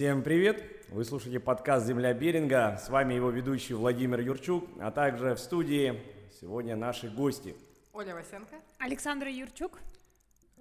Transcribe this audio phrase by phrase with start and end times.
[0.00, 0.64] Всем привет!
[0.88, 2.80] Вы слушаете подкаст «Земля Беринга».
[2.82, 6.00] С вами его ведущий Владимир Юрчук, а также в студии
[6.40, 7.54] сегодня наши гости.
[7.92, 8.56] Оля Васенко.
[8.78, 9.78] Александра Юрчук.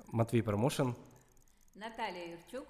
[0.08, 0.94] Матвей Промошин.
[1.74, 2.68] Наталья Юрчук.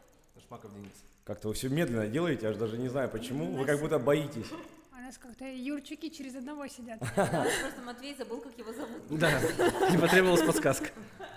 [0.47, 0.92] Шмаков Денис.
[1.24, 3.46] Как-то вы все медленно делаете, я аж даже не знаю почему.
[3.46, 4.51] Вы как будто боитесь.
[5.00, 7.00] У нас как-то Юрчуки через одного сидят.
[7.15, 9.02] Просто Матвей забыл, как его зовут.
[9.10, 9.32] Да,
[9.90, 10.90] не потребовалась подсказка.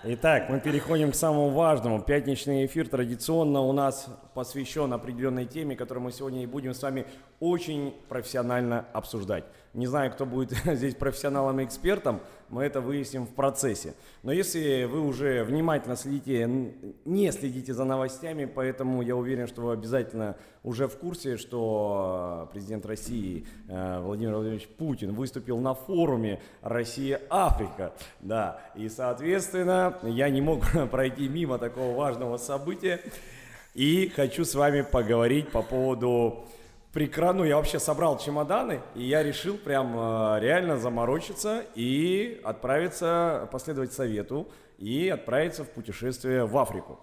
[0.03, 2.01] Итак, мы переходим к самому важному.
[2.01, 7.05] Пятничный эфир традиционно у нас посвящен определенной теме, которую мы сегодня и будем с вами
[7.39, 9.45] очень профессионально обсуждать.
[9.73, 12.19] Не знаю, кто будет здесь профессионалом и экспертом,
[12.49, 13.95] мы это выясним в процессе.
[14.21, 16.47] Но если вы уже внимательно следите,
[17.05, 22.85] не следите за новостями, поэтому я уверен, что вы обязательно уже в курсе, что президент
[22.85, 27.93] России э, Владимир Владимирович Путин выступил на форуме Россия-Африка.
[28.21, 33.01] Да, и, соответственно, я не мог пройти мимо такого важного события.
[33.73, 36.45] И хочу с вами поговорить по поводу
[36.93, 37.39] прекрасно.
[37.39, 43.91] Ну, я вообще собрал чемоданы, и я решил прям э, реально заморочиться и отправиться, последовать
[43.91, 46.99] совету и отправиться в путешествие в Африку.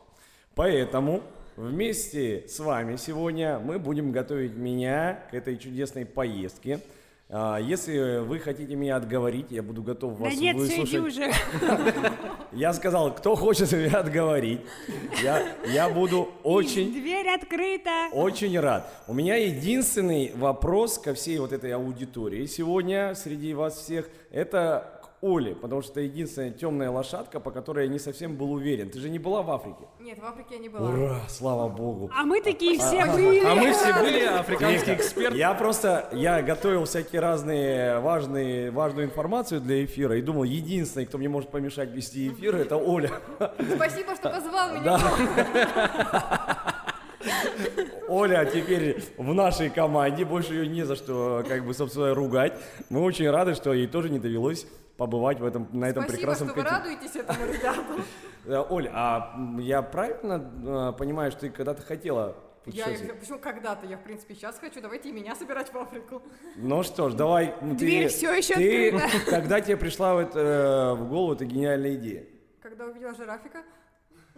[0.54, 1.22] Поэтому
[1.56, 6.80] вместе с вами сегодня мы будем готовить меня к этой чудесной поездке.
[7.28, 11.18] А, Если вы хотите меня отговорить, я буду готов вас да нет, все, иди выслушать.
[11.18, 11.32] уже.
[12.52, 14.60] Я сказал, кто хочет меня отговорить,
[15.22, 16.92] я, я буду очень...
[16.92, 18.08] Дверь открыта.
[18.12, 18.90] Очень рад.
[19.06, 25.24] У меня единственный вопрос ко всей вот этой аудитории сегодня среди вас всех, это к
[25.24, 28.90] Оле, потому что это единственная темная лошадка, по которой я не совсем был уверен.
[28.90, 29.86] Ты же не была в Африке?
[30.00, 30.88] Нет, в Африке я не была.
[30.88, 32.10] Ура, слава богу.
[32.16, 33.44] А мы такие все были.
[33.44, 35.36] А мы все были африканские эксперты.
[35.36, 41.18] Я просто, я готовил всякие разные важные, важную информацию для эфира и думал, единственный, кто
[41.18, 43.10] мне может помешать вести эфир, это Оля.
[43.76, 44.98] Спасибо, что позвал меня.
[48.08, 52.54] Оля теперь в нашей команде, больше ее не за что, как бы, собственно, ругать.
[52.88, 54.66] Мы очень рады, что ей тоже не довелось
[55.00, 57.80] побывать в этом, на этом Спасибо, прекрасном что вы радуетесь этому, ребята.
[58.44, 60.34] Э, Оль, а я правильно
[60.92, 62.36] э, понимаю, что ты когда-то хотела
[62.66, 62.84] Я,
[63.18, 63.86] почему когда-то?
[63.86, 64.82] Я, в принципе, сейчас хочу.
[64.82, 66.20] Давайте и меня собирать в Африку.
[66.56, 67.54] Ну что ж, давай.
[67.62, 69.24] ну, ты- Дверь всё еще ты- открыта.
[69.30, 72.26] Когда тебе пришла вот, э, в голову эта гениальная идея?
[72.60, 73.62] Когда увидела жирафика,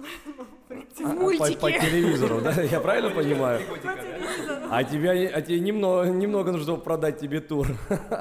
[0.03, 1.81] В По, по мультике.
[1.81, 2.51] телевизору, да?
[2.63, 3.61] Я правильно понимаю?
[3.67, 4.77] по.
[4.77, 7.67] А, тебя, а тебе немного, немного нужно продать тебе тур.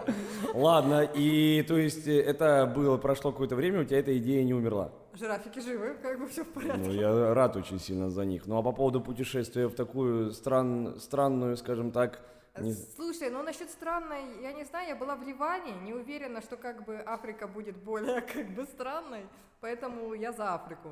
[0.53, 4.53] Ладно, и то есть э, это было, прошло какое-то время, у тебя эта идея не
[4.53, 4.91] умерла.
[5.14, 6.81] Жирафики живы, как бы все в порядке.
[6.84, 8.47] Ну, я рад очень сильно за них.
[8.47, 12.20] Ну, а по поводу путешествия в такую стран, странную, скажем так,
[12.59, 16.58] не- Слушай, ну насчет странной, я не знаю, я была в Ливане, не уверена, что
[16.58, 19.22] как бы Африка будет более как бы странной,
[19.62, 20.90] поэтому я за Африку.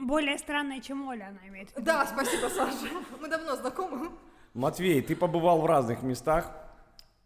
[0.00, 1.70] Более странная, чем Оля, она имеет.
[1.70, 1.84] в виду.
[1.86, 2.76] Да, спасибо, Саша.
[3.20, 4.10] Мы давно знакомы.
[4.54, 6.50] Матвей, ты побывал в разных местах.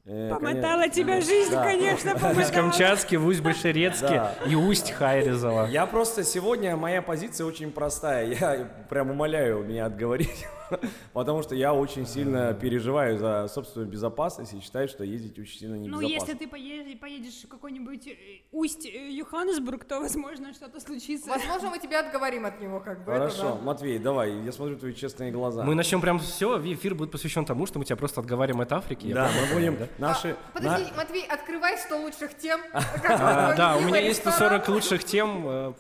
[0.07, 0.91] Э, Помотала конечно.
[1.03, 1.65] тебя жизнь, Да.
[1.65, 2.53] конечно, В помотала.
[2.53, 4.35] Камчатске, в Усть-Большерецке Да.
[4.47, 5.67] и Усть-Хайрезово.
[5.69, 8.27] Я просто сегодня, моя позиция очень простая.
[8.27, 10.45] Я прям умоляю меня отговорить,
[11.13, 15.77] потому что я очень сильно переживаю за собственную безопасность и считаю, что ездить очень сильно
[15.77, 16.15] Ну, небезопасно.
[16.15, 18.17] если ты поедешь, поедешь в какой-нибудь э,
[18.53, 21.29] усть э, Йоханнесбург, то, возможно, что-то случится.
[21.29, 23.13] Возможно, мы тебя отговорим от него, как бы.
[23.13, 23.63] это Хорошо, да.
[23.63, 25.65] Матвей, давай, я смотрю твои честные глаза.
[25.65, 29.07] Мы начнем прям все, эфир будет посвящен тому, что мы тебя просто отговариваем от Африки.
[29.07, 30.31] я Да, мы будем наши...
[30.31, 32.61] А, Подожди, Матвей, открывай 100 лучших тем.
[32.73, 34.63] Как А, твой да, у меня есть ресторан.
[34.63, 35.73] 140 лучших тем э,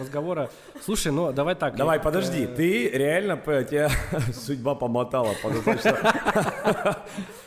[0.00, 0.50] разговора.
[0.80, 1.76] Слушай, ну давай так.
[1.76, 3.90] Давай, подожди, ты реально, тебя
[4.46, 5.34] судьба помотала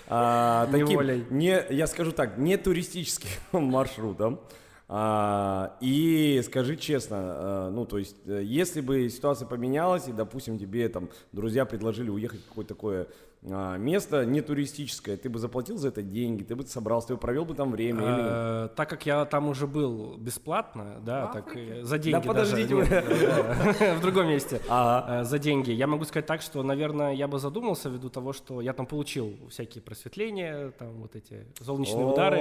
[0.07, 3.29] а, таким, не, я скажу так, не туристическим
[3.63, 4.39] маршрутом.
[4.87, 10.59] А, и скажи честно, а, ну то есть, э, если бы ситуация поменялась и, допустим,
[10.59, 13.07] тебе там друзья предложили уехать в какое-то такое
[13.45, 17.45] место не туристическое, ты бы заплатил за это деньги, ты бы собрался, ты бы провел
[17.45, 18.03] бы там время?
[18.05, 21.79] Э, Так как я там уже был бесплатно, да, так Африке?
[21.79, 22.75] э, за деньги Да даже, подождите
[23.95, 25.71] в другом месте, э, за деньги.
[25.71, 29.33] Я могу сказать так, что, наверное, я бы задумался ввиду того, что я там получил
[29.49, 32.37] всякие просветления, там вот эти солнечные удары,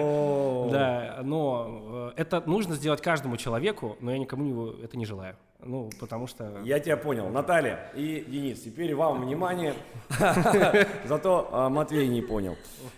[0.70, 5.90] да, но э, это нужно сделать каждому человеку, но я никому это не желаю, ну,
[5.98, 6.60] потому что...
[6.62, 7.28] Я тебя понял.
[7.28, 9.74] Наталья и Денис, теперь вам внимание.
[11.04, 12.56] Зато а, Матвей не понял.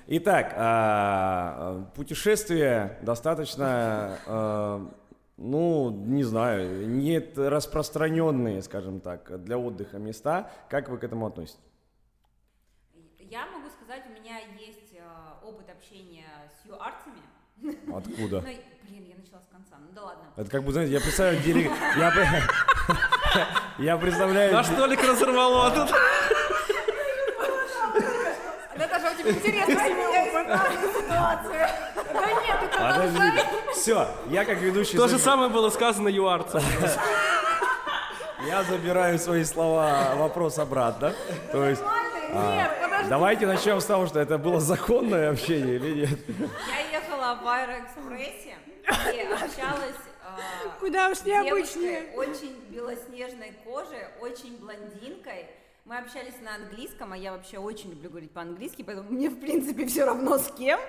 [0.08, 4.92] Итак, а, путешествие достаточно, а,
[5.36, 10.50] ну, не знаю, не распространенные, скажем так, для отдыха места.
[10.68, 11.60] Как вы к этому относитесь?
[13.18, 14.98] Я могу сказать, у меня есть
[15.44, 16.26] опыт общения
[16.62, 17.22] с ЮАРцами.
[17.92, 18.44] Откуда?
[19.76, 19.78] Ну, блин, я начала с конца.
[19.80, 20.22] Ну да ладно.
[20.36, 21.72] Это как бы, знаете, я представляю делег...
[23.78, 24.54] Я, представляю...
[24.54, 25.90] Наш Толик разорвало тут.
[29.26, 29.90] очень интересная
[30.94, 31.70] ситуация.
[32.12, 33.46] Да нет, ты Подождите.
[33.72, 34.96] Все, я как ведущий...
[34.96, 36.62] То же самое было сказано юарцам.
[38.46, 41.12] Я забираю свои слова, вопрос обратно.
[41.50, 41.82] То есть...
[42.32, 43.08] а, Нет, подожди.
[43.08, 46.18] Давайте начнем с того, что это было законное общение или нет.
[46.38, 46.46] Я
[47.26, 48.54] ехала в Аэроэкспрессе
[48.86, 52.12] и общалась э, Куда уж необычнее.
[52.16, 55.46] очень белоснежной кожи, очень блондинкой.
[55.84, 59.86] Мы общались на английском, а я вообще очень люблю говорить по-английски, поэтому мне, в принципе,
[59.86, 60.80] все равно с кем.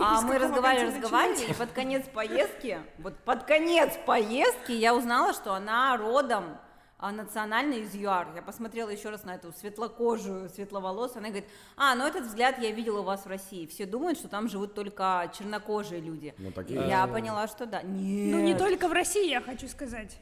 [0.00, 5.54] А мы разговаривали, разговаривали, и под конец поездки, вот под конец поездки я узнала, что
[5.54, 6.58] она родом
[7.02, 8.28] а, национально из ЮАР.
[8.36, 11.18] Я посмотрела еще раз на эту светлокожую, светловолосую.
[11.18, 13.66] Она говорит, а, ну этот взгляд я видела у вас в России.
[13.66, 16.32] Все думают, что там живут только чернокожие люди.
[16.38, 16.88] Ну, так и И есть.
[16.88, 17.82] я поняла, что да.
[17.82, 18.32] Нет.
[18.32, 20.16] Ну, не только в России, я хочу сказать.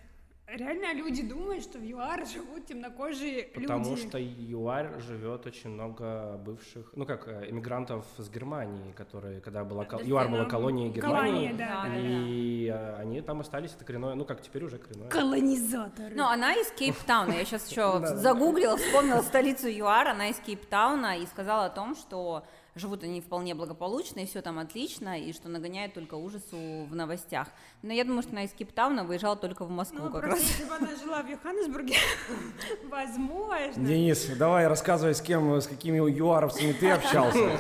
[0.53, 4.09] Реально люди думают, что в ЮАР живут темнокожие Потому люди.
[4.09, 9.85] что ЮАР живет очень много бывших, ну как, э, иммигрантов с Германии, которые, когда была,
[9.85, 14.15] кол- ЮАР была колонией Колония, Германии, да, да, и э, они там остались, это коренное,
[14.15, 15.09] ну как теперь уже коренное.
[15.09, 16.15] Колонизаторы.
[16.17, 17.33] Ну, она из Кейптауна.
[17.33, 20.09] Я сейчас еще загуглила, вспомнила столицу ЮАР.
[20.09, 22.45] Она из Кейптауна и сказала о том, что
[22.81, 27.49] живут они вполне благополучно, и все там отлично, и что нагоняет только ужасу в новостях.
[27.83, 30.43] Но я думаю, что она из Кейптауна выезжала только в Москву Ну, как просто раз.
[30.43, 31.95] если бы она жила в Йоханнесбурге,
[32.91, 33.85] возможно.
[33.85, 37.51] Денис, давай рассказывай, с кем, с какими юаровцами ты общался.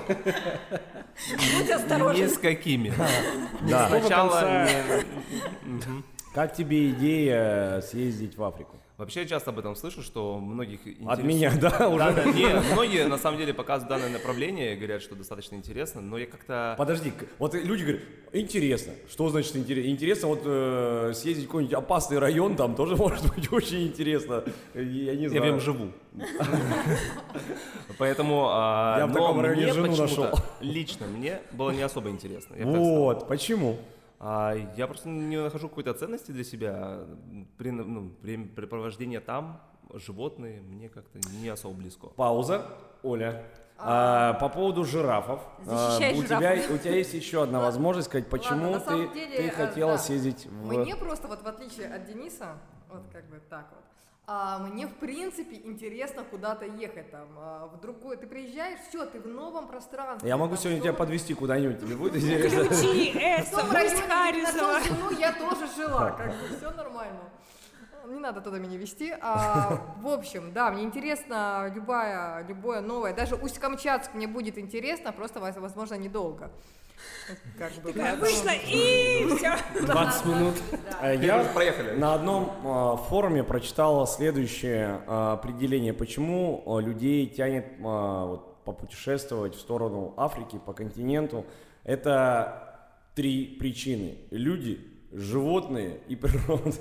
[1.59, 2.25] Будь осторожен.
[2.25, 2.93] Ни с какими.
[3.69, 3.89] Да.
[3.89, 4.67] Сначала
[6.35, 8.80] Как тебе идея съездить в Африку?
[9.00, 10.88] Вообще я часто об этом слышу, что многих От
[11.20, 12.12] интересует- меня, да, Да, уже?
[12.12, 16.26] да, не, многие на самом деле показывают данное направление, говорят, что достаточно интересно, но я
[16.26, 16.75] как-то...
[16.76, 18.02] Подожди, вот люди говорят,
[18.35, 18.93] интересно.
[19.08, 19.88] Что значит интересно?
[19.88, 24.44] Интересно вот э, съездить в какой-нибудь опасный район, там тоже может быть очень интересно.
[24.75, 24.82] Я
[25.14, 25.43] не Я знаю.
[25.44, 25.88] в нем живу.
[27.97, 30.26] Поэтому а, Я в таком районе жену нашел.
[30.61, 32.55] Лично мне было не особо интересно.
[32.55, 32.67] я.
[32.67, 33.79] Вот, почему?
[34.23, 37.01] А, я просто не нахожу какой-то ценности для себя.
[37.57, 39.63] При, ну, времяпрепровождение там,
[39.95, 42.09] животные, мне как-то не особо близко.
[42.09, 42.67] Пауза.
[43.03, 43.43] Оля.
[43.79, 45.41] А, по поводу жирафов.
[45.67, 46.71] а, Защищай у, тебя, жирафов.
[46.71, 49.99] у тебя есть еще одна возможность сказать, почему на ты, деле, ты э, хотела да.
[49.99, 50.67] съездить в...
[50.67, 52.59] Мне просто, вот в отличие от Дениса,
[52.91, 53.85] вот как бы так вот,
[54.32, 59.19] а, мне в принципе интересно куда-то ехать там, а, в другой, ты приезжаешь, все, ты
[59.19, 60.29] в новом пространстве.
[60.29, 62.69] Я могу там сегодня тебя подвести куда-нибудь, тебе будет интересно?
[62.69, 63.56] Ключи, Эсса,
[64.09, 64.81] Харрисова.
[64.85, 67.19] жену, я тоже жила, как бы все нормально.
[68.06, 69.14] Не надо туда меня вести.
[69.20, 73.14] А, в общем, да, мне интересно любая, любое новое.
[73.14, 76.50] Даже Усть-Камчатск мне будет интересно, просто, воз- возможно, недолго.
[77.58, 79.56] Как бы, Такая вышла и все.
[79.87, 80.55] 20 минут.
[81.02, 81.97] Я Проехали.
[81.97, 89.61] на одном э, форуме прочитал следующее э, определение, почему э, людей тянет вот, попутешествовать в
[89.61, 91.47] сторону Африки, по континенту.
[91.85, 94.19] Это три причины.
[94.31, 96.73] Люди, животные и природа.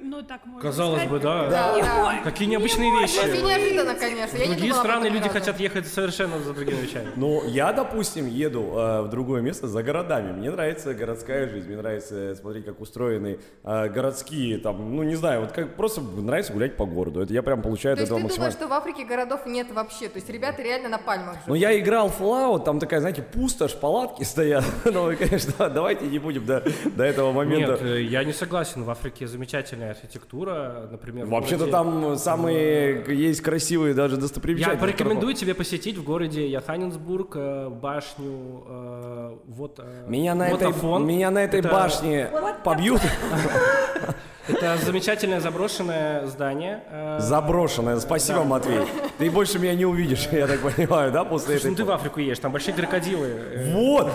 [0.00, 1.10] Ну, так можно Казалось сказать.
[1.10, 1.48] бы, да.
[1.50, 2.20] Да, да.
[2.22, 3.40] Какие необычные Вообще вещи.
[3.44, 4.36] неожиданно, конечно.
[4.36, 5.30] Я не другие об страны люди разу.
[5.32, 7.08] хотят ехать совершенно за другими вещами.
[7.16, 10.32] Ну, я, допустим, еду э, в другое место за городами.
[10.32, 15.40] Мне нравится городская жизнь, мне нравится смотреть, как устроены э, городские, там, ну, не знаю,
[15.42, 17.20] вот как просто нравится гулять по городу.
[17.20, 18.52] Это я прям получаю То от есть этого ты максимально.
[18.56, 20.08] думаешь, что в Африке городов нет вообще?
[20.08, 21.58] То есть ребята реально на пальмах Ну, живут?
[21.58, 24.64] я играл в Fallout, там такая, знаете, пустошь, палатки стоят.
[24.84, 26.62] Ну, и, конечно, давайте не будем до,
[27.04, 27.72] до этого момента.
[27.72, 28.82] Нет, э, я не согласен.
[28.84, 31.26] В Африке замечательная архитектура, например.
[31.26, 34.80] Вообще-то там самые есть красивые даже Я достопримечательности.
[34.80, 38.64] порекомендую тебе посетить в городе Яханинсбург э, башню.
[38.66, 39.80] э, Вот.
[40.08, 40.72] Меня на, этой,
[41.04, 42.28] меня на этой Это- башне
[42.64, 43.00] побьют.
[44.48, 46.82] Это замечательное заброшенное здание.
[47.18, 47.98] Заброшенное.
[47.98, 48.44] Спасибо, Да.
[48.44, 48.80] Матвей.
[49.18, 51.76] Ты больше меня не увидишь, я так понимаю, да, после Слушай, ну этой...
[51.78, 53.72] ты в Африку едешь, там большие крокодилы.
[53.72, 54.10] Вот!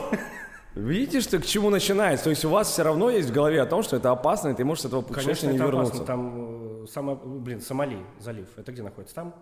[0.75, 2.25] Видите, что к чему начинается?
[2.25, 4.53] То есть у вас все равно есть в голове о том, что это опасно, и
[4.53, 5.93] ты можешь с этого Конечно, путешествия не это вернуться.
[5.95, 6.05] опасно.
[6.05, 8.47] Там, э, само- блин, Сомали залив.
[8.55, 9.15] Это где находится?
[9.15, 9.33] Там?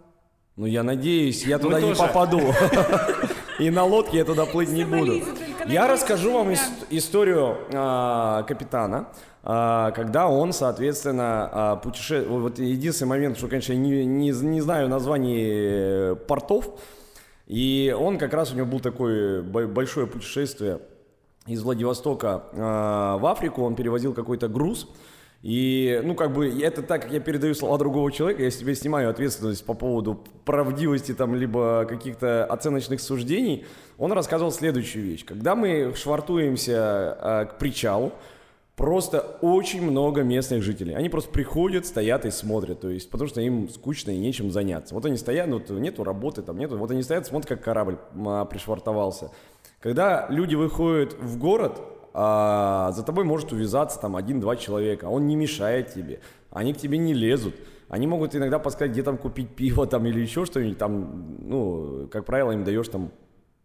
[0.56, 2.42] Ну, я надеюсь, я туда не попаду.
[3.60, 5.22] И на лодке я туда плыть не буду.
[5.68, 6.54] Я расскажу вам
[6.90, 9.10] историю а, капитана,
[9.44, 12.26] а, когда он, соответственно, а, путеше...
[12.28, 16.80] Вот единственный момент, что, конечно, я не, знаю названий э, портов,
[17.48, 20.80] и он как раз, у него был такое бо- большое путешествие
[21.48, 24.88] из Владивостока а, в Африку, он перевозил какой-то груз,
[25.44, 29.10] и, ну, как бы, это так, как я передаю слова другого человека, я себе снимаю
[29.10, 33.66] ответственность по поводу правдивости там, либо каких-то оценочных суждений.
[33.98, 35.24] Он рассказывал следующую вещь.
[35.26, 38.14] Когда мы швартуемся а, к причалу,
[38.76, 40.94] просто очень много местных жителей.
[40.94, 44.94] Они просто приходят, стоят и смотрят, то есть, потому что им скучно и нечем заняться.
[44.94, 48.46] Вот они стоят, вот нету работы, там нету, вот они стоят, смотрят, как корабль а,
[48.46, 49.32] пришвартовался.
[49.80, 51.82] Когда люди выходят в город,
[52.14, 56.20] а, за тобой может увязаться там один-два человека, он не мешает тебе,
[56.52, 57.56] они к тебе не лезут.
[57.90, 62.26] Они могут иногда подсказать, где там купить пиво там или еще что-нибудь, там, ну, как
[62.26, 63.12] правило, им даешь там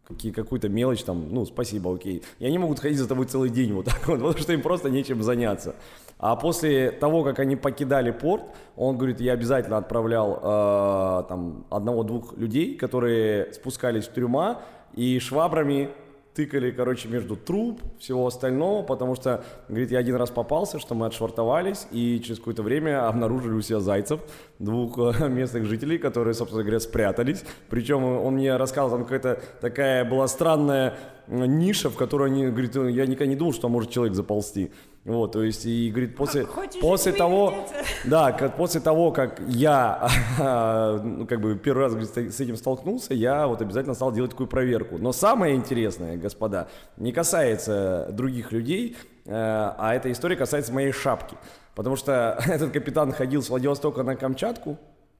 [0.06, 2.22] какие, какую-то мелочь, там, ну, спасибо, окей.
[2.38, 4.90] И они могут ходить за тобой целый день вот так вот, потому что им просто
[4.90, 5.74] нечем заняться.
[6.18, 8.44] А после того, как они покидали порт,
[8.76, 14.62] он говорит, я обязательно отправлял э, там одного-двух людей, которые спускались в трюма
[14.94, 15.90] и швабрами
[16.34, 21.06] тыкали, короче, между труб, всего остального, потому что, говорит, я один раз попался, что мы
[21.06, 24.20] отшвартовались, и через какое-то время обнаружили у себя зайцев,
[24.58, 27.44] двух э, местных жителей, которые, собственно говоря, спрятались.
[27.68, 30.94] Причем он мне рассказывал, там какая-то такая была странная
[31.26, 34.70] э, ниша, в которую они, говорит, я никогда не думал, что может человек заползти.
[35.04, 37.66] Вот, то есть, и говорит, после, Хочешь после того,
[38.04, 40.08] да, как, после того, как я,
[41.02, 44.46] ну, как бы первый раз говорит, с этим столкнулся, я вот обязательно стал делать такую
[44.46, 44.98] проверку.
[44.98, 51.36] Но самое интересное, господа, не касается других людей, э, а эта история касается моей шапки.
[51.74, 54.78] Потому что этот капитан ходил с Владивостока на Камчатку,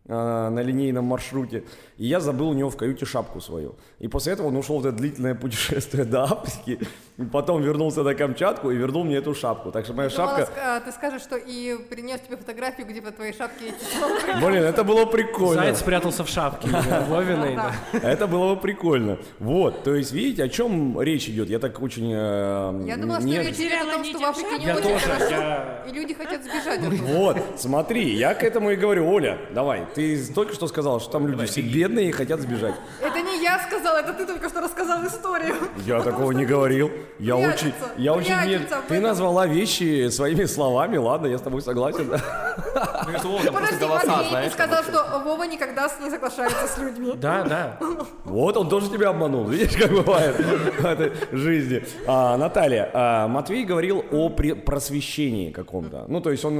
[0.08, 1.62] на линейном маршруте,
[1.96, 3.76] и я забыл у него в каюте шапку свою.
[4.00, 6.80] И после этого он ушел в это длительное путешествие до Африки,
[7.18, 9.70] и потом вернулся на Камчатку и вернул мне эту шапку.
[9.70, 10.52] Так что моя Думала, шапка...
[10.52, 13.66] ск- а, ты скажешь, что и принес тебе фотографию, где по твоей шапке
[14.44, 15.62] Блин, это было прикольно.
[15.62, 16.68] Заяц спрятался в шапке
[17.08, 17.54] Вовиной.
[17.56, 17.72] да.
[17.92, 19.18] Это было бы прикольно.
[19.38, 21.48] Вот, то есть, видите, о чем речь идет?
[21.48, 22.10] Я так очень...
[22.12, 25.88] э, Я думала, что речь идет о том, что в Африке не Я очень хорошо,
[25.88, 26.80] и люди хотят сбежать.
[27.02, 31.26] Вот, смотри, я к этому и говорю, Оля, давай, ты только что сказала, что там
[31.26, 32.74] люди все бедные и хотят сбежать.
[33.00, 35.54] Это не я сказала, это ты только что рассказал историю.
[35.86, 36.90] Я такого не говорил.
[37.18, 38.42] Я очень, я очень не...
[38.42, 42.08] прячется в Ты назвала вещи своими словами, ладно, я с тобой согласен.
[42.10, 47.12] Там просто Подожди, Матвей, ты сказал, что Вова никогда с- не соглашается с людьми.
[47.16, 47.78] Да, да.
[48.24, 51.84] Вот он тоже тебя обманул, видишь, как бывает в этой жизни.
[52.06, 56.04] А, Наталья, а, Матвей говорил о просвещении каком-то.
[56.08, 56.58] Ну, то есть он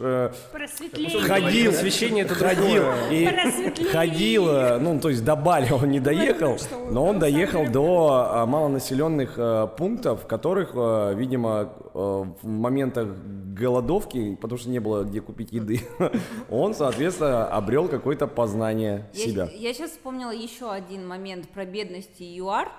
[0.00, 1.20] э, э, Просветление.
[1.22, 3.26] ходил, Освещение это ходил и
[3.92, 4.46] ходил,
[4.80, 9.34] ну то есть до Бали он не доехал, что но он доехал до э, малонаселенных
[9.36, 15.20] э, пунктов, в которых, э, видимо, э, в моментах голодовки, потому что не было где
[15.20, 15.80] купить еды,
[16.50, 19.48] он, соответственно, обрел какое-то познание себя.
[19.52, 22.70] Я, сейчас вспомнила еще один момент про бедность и ЮАР.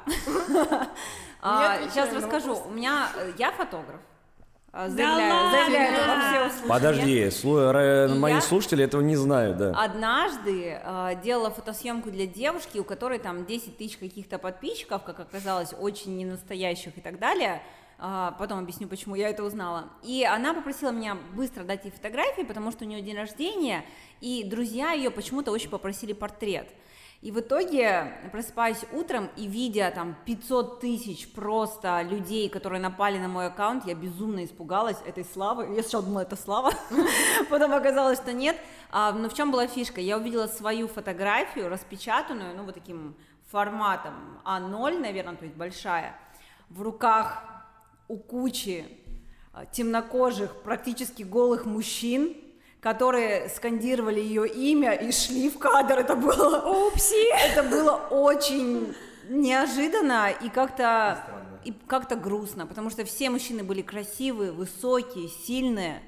[1.42, 2.50] Сейчас на расскажу.
[2.50, 2.68] вопрос.
[2.70, 3.08] У меня
[3.38, 4.02] я фотограф.
[4.72, 5.52] А, Да Заявляю, ладно?
[5.52, 6.68] заявляю это во всеуслышание.
[6.70, 9.72] Подожди, слу- мои я- слушатели этого не знают, да.
[9.76, 15.74] Однажды э, делала фотосъемку для девушки, у которой там 10 тысяч каких-то подписчиков, как оказалось,
[15.80, 17.62] очень ненастоящих и так далее.
[18.02, 19.86] А, потом объясню, почему я это узнала.
[20.04, 23.84] И она попросила меня быстро дать ей фотографии, потому что у нее день рождения,
[24.22, 26.70] и друзья ее почему-то очень попросили портрет.
[27.22, 33.28] И в итоге, просыпаясь утром и видя там 500 тысяч просто людей, которые напали на
[33.28, 35.76] мой аккаунт, я безумно испугалась этой славы.
[35.76, 36.72] Я сначала думала, это слава,
[37.50, 38.56] потом оказалось, что нет.
[38.90, 40.00] А, но в чем была фишка?
[40.00, 43.16] Я увидела свою фотографию, распечатанную, ну вот таким
[43.52, 44.14] форматом
[44.46, 46.18] А0, наверное, то есть большая,
[46.70, 47.44] в руках
[48.08, 48.86] у кучи
[49.52, 52.38] а, темнокожих, практически голых мужчин,
[52.82, 56.00] которые скандировали ее имя и шли в кадр.
[56.00, 57.34] Это было, Упси!
[57.50, 58.94] это было очень
[59.30, 61.24] неожиданно и как-то
[61.66, 66.02] и как-то грустно, потому что все мужчины были красивые, высокие, сильные.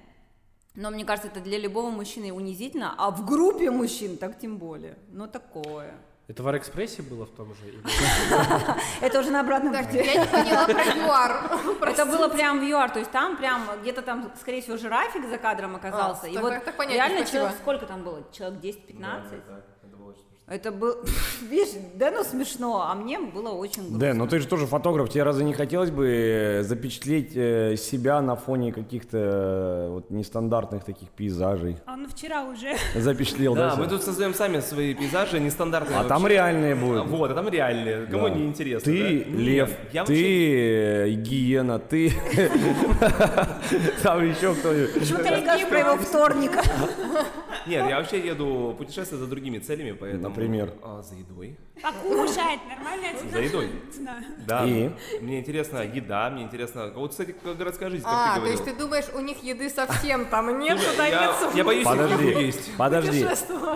[0.76, 4.98] Но мне кажется, это для любого мужчины унизительно, а в группе мужчин так тем более.
[5.10, 5.94] Ну такое.
[6.32, 7.62] Это в Арэкспрессе было в том же?
[9.02, 9.98] Это уже на обратном пути.
[9.98, 11.32] я не поняла про ЮАР.
[11.90, 15.38] Это было прям в ЮАР, то есть там прям где-то там, скорее всего, жирафик за
[15.38, 16.28] кадром оказался.
[16.28, 16.54] А, и вот
[16.90, 17.26] реально
[17.62, 18.24] сколько там было?
[18.32, 19.42] Человек 10-15?
[20.52, 20.98] Это был,
[21.50, 24.00] видишь, Дэну смешно, а мне было очень грустно.
[24.00, 28.22] Дэн, ну ты же тоже фотограф, тебе разве не хотелось бы э, запечатлеть э, себя
[28.22, 31.78] на фоне каких-то э, вот нестандартных таких пейзажей?
[31.88, 32.76] Он вчера уже.
[33.00, 33.70] Запечатлел, да?
[33.70, 37.08] Да, мы тут создаем сами свои пейзажи, нестандартные А там реальные А, будут.
[37.08, 38.08] Вот, а там реальные.
[38.08, 38.36] Кому Да.
[38.36, 39.38] не интересно, Ты да?
[39.38, 42.12] лев, Нет, ты вообще- гиена, ты...
[44.04, 44.94] Там еще кто-нибудь.
[45.00, 45.30] Почему ты
[45.60, 46.62] не про его вторника?
[47.68, 50.30] Нет, я вообще еду путешествовать за другими целями, поэтому...
[50.30, 50.74] Например?
[50.82, 51.58] А, за едой.
[51.82, 53.32] Покушать, нормальная цена.
[53.32, 53.70] За едой.
[53.92, 54.24] Цена.
[54.46, 54.66] Да.
[54.68, 54.92] И?
[55.22, 56.92] Мне интересна еда, мне интересно...
[56.96, 58.52] Вот, кстати, как городская жизнь, как А, ты то говорил.
[58.60, 62.78] есть ты думаешь, у них еды совсем там нет, туда нет я боюсь Подожди, есть.
[62.78, 63.26] подожди,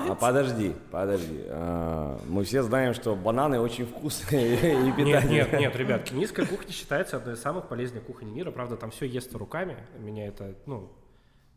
[0.10, 1.44] а подожди, подожди.
[1.50, 5.30] А, Мы все знаем, что бананы очень вкусные и Нет, питание.
[5.44, 8.51] нет, нет, ребят, кенийская кухня считается одной из самых полезных кухонь мира.
[8.51, 9.77] Правда, там все ест руками.
[10.00, 10.92] Меня это, ну,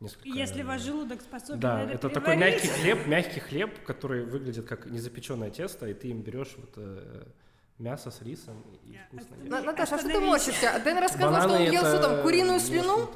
[0.01, 0.29] несколько...
[0.29, 4.87] Если ваш желудок способен Да, это, это такой мягкий хлеб, мягкий хлеб, который выглядит как
[4.87, 7.25] незапеченное тесто, и ты им берешь вот э,
[7.79, 9.51] мясо с рисом и вкусно ешь.
[9.51, 10.81] На- Наташа, а что ты морщишься?
[10.85, 13.11] Дэн рассказал, что он Бананы ел это что там, куриную слюну?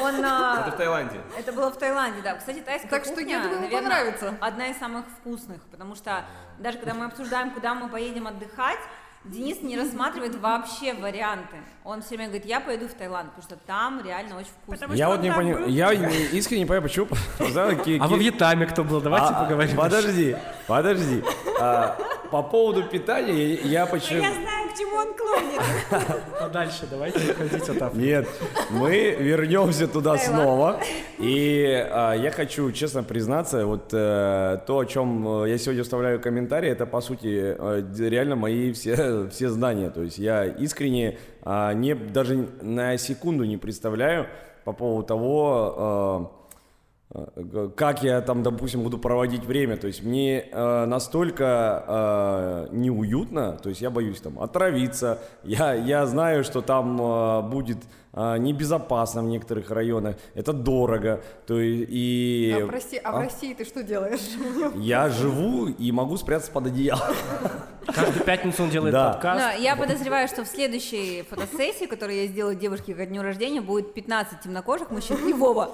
[0.00, 1.20] Он, а, Это в Таиланде.
[1.38, 2.34] Это было в Таиланде, да.
[2.36, 4.34] Кстати, тайская Так что я думаю, понравится.
[4.40, 6.24] одна из самых вкусных, потому что
[6.58, 8.80] даже когда мы обсуждаем, куда мы поедем отдыхать,
[9.24, 11.56] Денис не рассматривает вообще варианты.
[11.82, 14.86] Он все время говорит, я пойду в Таиланд, потому что там реально очень вкусно.
[14.86, 17.08] Потому Я вот не понимаю, я не- искренне не понимаю, почему...
[18.00, 19.00] А во Вьетнаме кто был?
[19.00, 19.76] Давайте А, поговорим.
[19.76, 21.24] Подожди, подожди.
[21.58, 21.96] А,
[22.30, 24.20] По поводу питания я почему...
[24.20, 25.60] Я знаю, к чему он клонит.
[26.40, 28.04] Подальше, давайте выходить от Африки.
[28.04, 28.28] Нет,
[28.70, 30.80] мы вернемся туда снова.
[31.18, 36.20] И а, я хочу честно признаться, вот э, то, о чем э, я сегодня вставляю
[36.20, 39.90] комментарии, это по сути э, реально мои все, все знания.
[39.90, 44.26] То есть я искренне а, не, даже на секунду не представляю
[44.64, 46.43] по поводу того, э,
[47.76, 49.76] как я там, допустим, буду проводить время.
[49.76, 55.18] То есть мне э, настолько э, неуютно, то есть я боюсь там отравиться.
[55.44, 60.16] Я, я знаю, что там э, будет э, небезопасно в некоторых районах.
[60.34, 61.20] Это дорого.
[61.46, 64.20] То есть, и А, прости, а в России ты что делаешь?
[64.76, 67.14] я живу и могу спрятаться под одеяло.
[67.86, 69.12] Каждую пятницу он делает Да.
[69.12, 69.40] подкаст.
[69.40, 73.92] Да, я подозреваю, что в следующей фотосессии, которую я сделаю девушке ко дню рождения, будет
[73.92, 75.70] 15 темнокожих мужчин и Вова,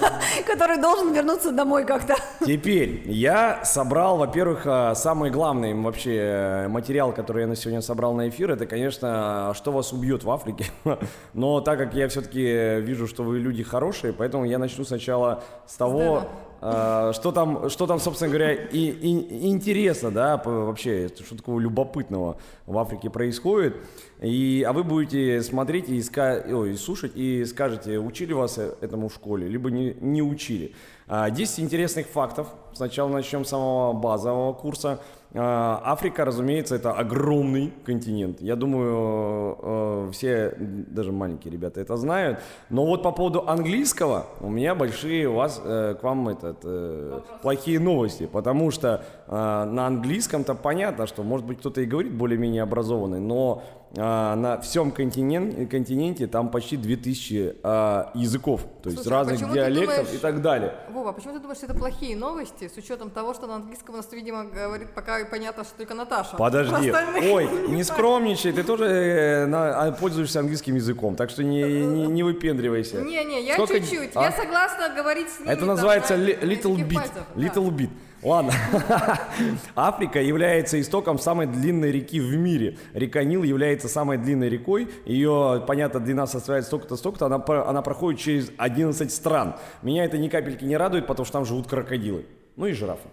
[0.46, 2.16] который должен вернуться домой как-то.
[2.44, 8.14] Теперь я собрал, во-первых, а, самый главный вообще э, материал, который я на сегодня собрал
[8.14, 10.66] на эфир, это, конечно, что вас убьет в Африке.
[11.34, 15.76] Но так как я все-таки вижу, что вы люди хорошие, поэтому я начну сначала с
[15.76, 16.28] того,
[16.60, 22.38] а, что там, что там, собственно говоря, и, и- интересно, да, вообще, что такого любопытного
[22.66, 23.76] в Африке происходит.
[24.22, 29.08] И, а вы будете смотреть и, ска- ой, слушать и скажете, учили вас э- этому
[29.08, 30.74] в школе, либо не, не учили.
[31.06, 32.48] А, 10 интересных фактов.
[32.72, 35.00] Сначала начнем с самого базового курса.
[35.36, 38.40] А, Африка, разумеется, это огромный континент.
[38.40, 42.38] Я думаю, э, все, даже маленькие ребята это знают.
[42.70, 47.20] Но вот по поводу английского у меня большие у вас э, к вам этот, э,
[47.42, 52.62] плохие новости, потому что э, на английском-то понятно, что может быть кто-то и говорит более-менее
[52.62, 53.64] образованный, но
[53.96, 59.34] э, на всем континен- континенте там почти 2000 э, языков, то есть Слушай, а разных
[59.36, 60.74] почему ты диалектов думаешь- и так далее.
[60.92, 63.98] Вова, почему ты думаешь, что это плохие новости, с учетом того, что на английском у
[63.98, 66.36] нас, видимо, говорит пока понятно, что только Наташа.
[66.36, 66.92] Подожди.
[67.30, 72.06] Ой, не скромничай, ты тоже э, на- а, пользуешься английским языком, так что не, не,
[72.06, 73.00] не выпендривайся.
[73.00, 74.10] Не-не, я Сколько- чуть-чуть.
[74.14, 74.22] а?
[74.22, 75.50] Я согласна говорить с ними.
[75.50, 76.94] Это называется little bit.
[76.94, 77.42] пальцев, да.
[77.42, 77.90] Little bit.
[78.22, 78.52] Ладно.
[79.76, 82.78] Африка является истоком самой длинной реки в мире.
[82.94, 84.88] Река Нил является самой длинной рекой.
[85.04, 87.26] Ее, понятно, длина составляет столько-то, столько-то.
[87.26, 89.56] Она, она проходит через 11 стран.
[89.82, 92.24] Меня это ни капельки не радует, потому что там живут крокодилы.
[92.56, 93.08] Ну и жирафы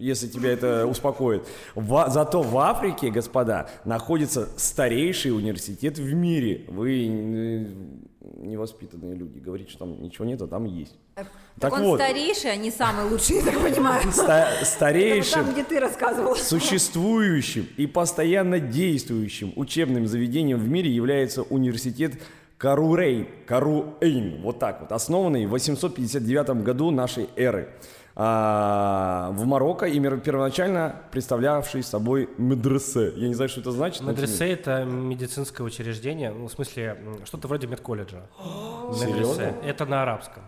[0.00, 1.42] если тебя это успокоит.
[1.74, 6.64] Во- зато в Африке, господа, находится старейший университет в мире.
[6.68, 7.68] Вы
[8.36, 9.38] невоспитанные люди.
[9.38, 10.94] Говорите, что там ничего нет, а там есть.
[11.14, 11.26] Так,
[11.58, 14.10] Так он вот, старейший, а не самый лучший, я так понимаю.
[14.12, 16.34] ста- старейшим, там, где ты рассказывал.
[16.36, 22.14] существующим и постоянно действующим учебным заведением в мире является университет
[22.58, 27.70] Карурейн, Каруэйн, вот так вот, основанный в 859 году нашей эры.
[28.16, 33.12] А, в Марокко и первоначально представлявший собой медресе.
[33.16, 34.02] Я не знаю, что это значит.
[34.02, 38.22] Медресе— это медицинское учреждение, ну, в смысле, что-то вроде медколледжа.
[38.94, 39.42] Серьезно?
[39.42, 39.54] Медресе.
[39.64, 40.42] Это на арабском.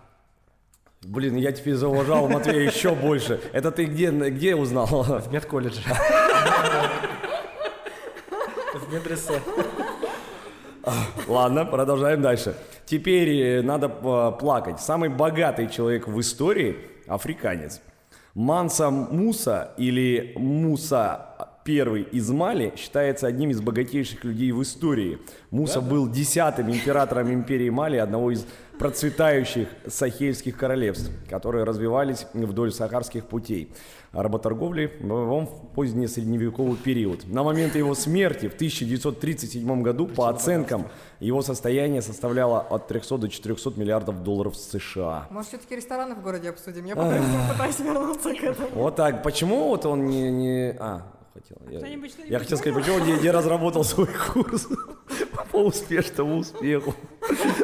[1.03, 3.40] Блин, я теперь зауважал Матвея еще больше.
[3.53, 4.87] Это ты где, где узнал?
[4.87, 5.81] В медколледже.
[8.75, 9.40] В медресе.
[11.29, 12.57] Ладно, продолжаем дальше.
[12.87, 14.81] Теперь э, надо э, плакать.
[14.81, 16.77] Самый богатый человек в истории–
[17.14, 17.81] африканец.
[18.35, 21.33] Манса Муса или Муса
[21.64, 25.18] первый из Мали считается одним из богатейших людей в истории.
[25.51, 28.46] Муса был десятым императором империи Мали, одного из
[28.82, 33.72] процветающих сахельских королевств, которые развивались вдоль сахарских путей
[34.10, 37.24] работорговли в поздний средневековый период.
[37.28, 40.88] На момент его смерти в 1937 году, по оценкам,
[41.20, 45.28] его состояние составляло от 300 до 400 миллиардов долларов США.
[45.30, 46.84] Может, все-таки рестораны в городе обсудим?
[46.84, 46.96] Я
[47.52, 48.68] пытаюсь вернуться к этому.
[48.74, 49.22] Вот так.
[49.22, 50.28] Почему вот он не...
[50.28, 50.76] не...
[50.80, 51.56] А, хотел.
[51.70, 54.68] Я, Кто-нибудь что-нибудь я хотел сказать, почему он не, не разработал свой курс
[55.52, 56.94] по успешному успеху.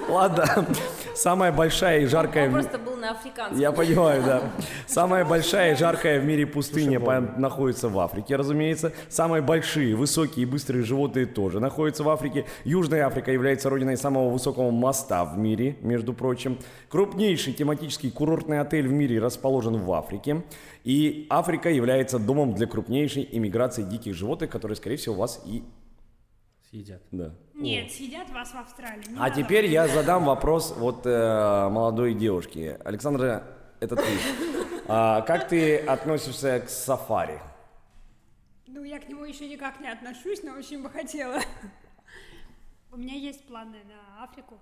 [0.08, 0.66] Ладно.
[1.14, 2.46] Самая большая и жаркая...
[2.46, 3.58] Он просто был на африканском.
[3.58, 4.42] Я понимаю, да.
[4.86, 8.92] Самая большая и жаркая в мире пустыня по- находится в Африке, разумеется.
[9.08, 12.46] Самые большие, высокие и быстрые животные тоже находятся в Африке.
[12.64, 16.58] Южная Африка является родиной самого высокого моста в мире, между прочим.
[16.88, 20.42] Крупнейший тематический курортный отель в мире расположен в Африке.
[20.88, 25.62] И Африка является домом для крупнейшей иммиграции диких животных, которые, скорее всего, вас и...
[26.70, 27.02] Съедят.
[27.10, 27.34] Да.
[27.52, 29.04] Нет, съедят вас в Австралии.
[29.10, 32.80] Не А теперь я задам вопрос вот э, молодой девушке.
[32.86, 33.44] Александра,
[33.80, 34.02] это ты.
[34.90, 37.38] А, как ты относишься к сафари?
[38.66, 41.40] Ну, я к нему еще никак не отношусь, но очень бы хотела.
[42.90, 44.58] У меня есть планы на Африку.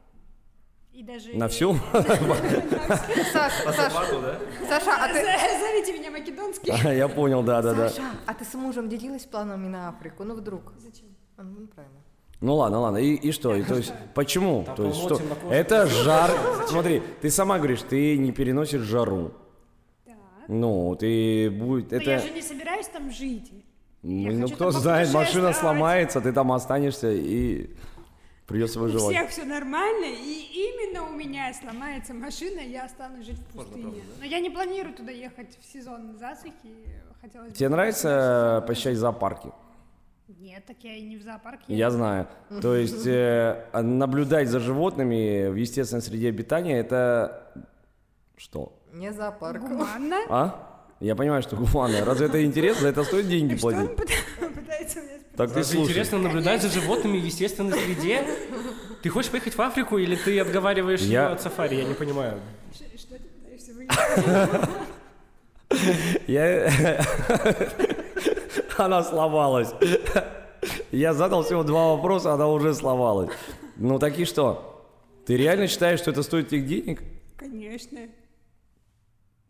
[0.97, 1.35] И даже...
[1.35, 1.75] На всю?
[1.93, 3.71] Саша,
[4.67, 5.23] Саша, а ты...
[5.61, 6.73] Зовите меня македонский.
[6.97, 7.91] Я понял, да, да, да.
[7.91, 10.25] Саша, а ты с мужем делилась планами на Африку?
[10.25, 10.73] Ну, вдруг.
[10.79, 11.09] Зачем?
[11.37, 12.01] А, Ну, правильно.
[12.41, 12.97] Ну ладно, ладно.
[12.97, 13.55] И, и что?
[13.55, 14.65] И, то есть, почему?
[14.65, 15.21] Там То есть, что?
[15.51, 16.31] Это жар.
[16.67, 19.35] Смотри, ты сама говоришь, ты не переносишь жару.
[20.07, 20.15] Так.
[20.49, 21.91] Ну, ты будет.
[21.91, 22.27] Но я Это.
[22.27, 23.53] же не собираюсь там жить.
[24.03, 27.71] Ну, я ну, хочу кто знает, машина сломается, ты там останешься и
[28.47, 29.15] придется У выживать.
[29.15, 34.03] всех все нормально, и именно у меня сломается машина, и я останусь жить в пустыне.
[34.19, 36.75] Но я не планирую туда ехать в сезон засухи.
[37.21, 39.51] Хотелось бы Тебе нравится посещать зоопарки?
[40.29, 42.27] Нет, так я и не в зоопарк Я знаю.
[42.63, 47.53] То есть э, наблюдать за животными в естественной среде обитания это
[48.37, 48.73] что?
[48.93, 49.61] Не зоопарк.
[49.61, 50.17] Гуманно.
[50.29, 50.76] А?
[51.01, 52.05] Я понимаю, что гуманно.
[52.05, 52.83] Разве это интересно?
[52.83, 53.99] За это стоит деньги Что он платить?
[53.99, 55.37] пыта- пытается меня спросить?
[55.37, 55.91] Так ты Разве слушай.
[55.91, 58.25] интересно наблюдать за животными в естественной среде?
[59.03, 61.77] Ты хочешь поехать в Африку или ты отговариваешь Я- его от сафари?
[61.77, 62.41] Я не понимаю.
[62.73, 64.69] Что ты пытаешься?
[66.27, 67.03] Я...
[68.79, 69.69] Она сломалась.
[70.93, 73.31] Я задал всего два вопроса, она уже сломалась.
[73.77, 74.85] Ну так и что?
[75.27, 77.03] Ты реально считаешь, что это стоит тех денег?
[77.37, 78.01] Конечно.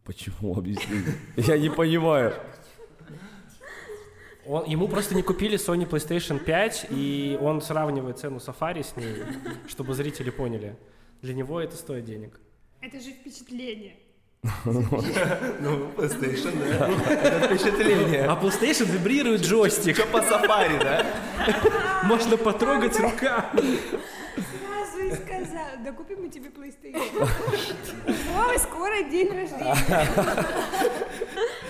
[0.07, 0.57] Почему?
[0.57, 1.03] Объясни.
[1.37, 2.33] Я не понимаю.
[4.47, 9.25] Он, ему просто не купили Sony PlayStation 5, и он сравнивает цену сафари с ней,
[9.67, 10.77] чтобы зрители поняли.
[11.23, 12.39] Для него это стоит денег.
[12.81, 13.97] Это же впечатление.
[14.65, 16.89] Ну, PlayStation, да.
[17.13, 18.27] Это впечатление.
[18.27, 19.97] А PlayStation вибрирует джойстик.
[19.97, 21.05] Что по сафари, да?
[22.05, 23.81] Можно потрогать руками.
[25.67, 27.29] Сразу и сказал, да купим мы тебе PlayStation.
[28.49, 29.75] Ой, скоро день рождения.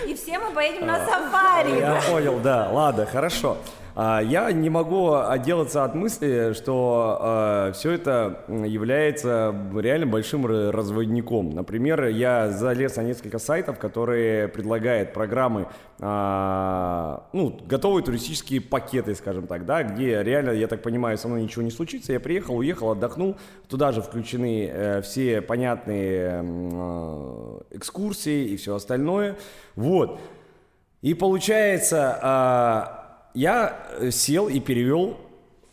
[0.06, 1.78] И все мы поедем на сафари.
[1.78, 2.68] Я понял, да.
[2.70, 3.56] Ладно, хорошо.
[3.94, 11.50] А, Я не могу отделаться от мысли, что все это является реально большим разводником.
[11.50, 15.66] Например, я залез на несколько сайтов, которые предлагают программы,
[15.98, 21.42] а, ну, готовые туристические пакеты, скажем так, да, где реально, я так понимаю, со мной
[21.42, 22.12] ничего не случится.
[22.12, 23.36] Я приехал, уехал, отдохнул.
[23.68, 29.36] Туда же включены э, все понятные э, экскурсии и все остальное.
[29.74, 30.20] Вот.
[31.02, 35.16] И получается, а, я э, сел и перевел,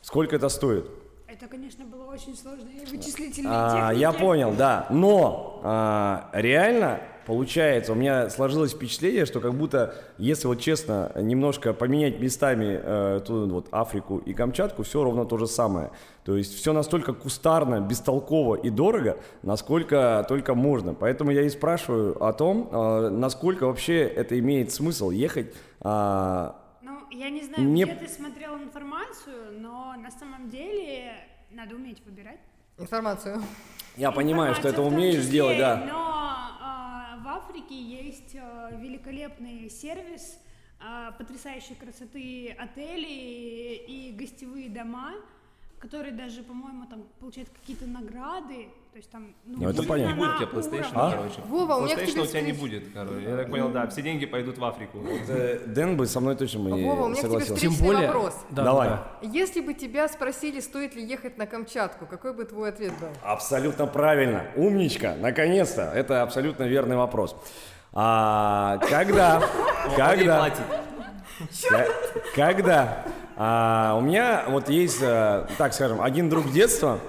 [0.02, 0.86] сколько это стоит.
[1.28, 2.68] Это, конечно, было очень сложно.
[2.70, 4.02] И вычислительные А, техники.
[4.02, 4.86] я понял, да.
[4.90, 11.74] Но а, реально получается, у меня сложилось впечатление, что как будто, если вот честно, немножко
[11.74, 15.92] поменять местами э, ту вот Африку и Камчатку, все ровно то же самое.
[16.26, 20.94] То есть все настолько кустарно, бестолково и дорого, насколько только можно.
[20.94, 27.00] Поэтому я и спрашиваю о том, э, насколько вообще это имеет смысл ехать а, Ну,
[27.12, 31.14] я не знаю, Не- где ты смотрел информацию, но на самом деле
[31.52, 32.40] надо уметь выбирать.
[32.78, 33.42] Информацию.
[33.96, 35.86] Я понимаю, что это умеешь числе, делать, да.
[35.86, 35.94] Но
[36.60, 40.40] а, в Африке есть а, великолепный сервис,
[40.80, 43.08] а, потрясающей красоты отели
[43.88, 45.14] и гостевые дома,
[45.80, 48.70] которые даже, по-моему, там получают какие-то награды.
[48.94, 50.14] То есть там, ну, Ну, это понятно.
[50.14, 51.16] Не будет у тебя PlayStation, уровне.
[51.18, 51.42] короче.
[51.48, 53.24] Вова, у меня к тебе у тебя не будет, короче.
[53.28, 55.00] Я так понял, да, все деньги пойдут в Африку.
[55.30, 58.06] Э, Дэн бы со мной точно бы не Вова, у меня к тебе Тем более...
[58.06, 58.36] вопрос.
[58.52, 58.90] Да, Давай.
[58.90, 59.08] да.
[59.24, 63.08] Если бы тебя спросили, стоит ли ехать на Камчатку, какой бы твой ответ был?
[63.24, 64.46] Абсолютно правильно.
[64.56, 65.16] Умничка.
[65.20, 65.92] Наконец-то.
[65.96, 67.36] Это абсолютно верный вопрос.
[67.94, 69.42] А, когда?
[69.98, 70.52] Когда?
[72.36, 73.06] Когда?
[73.36, 77.00] А, у меня вот есть, э, так скажем, один друг детства,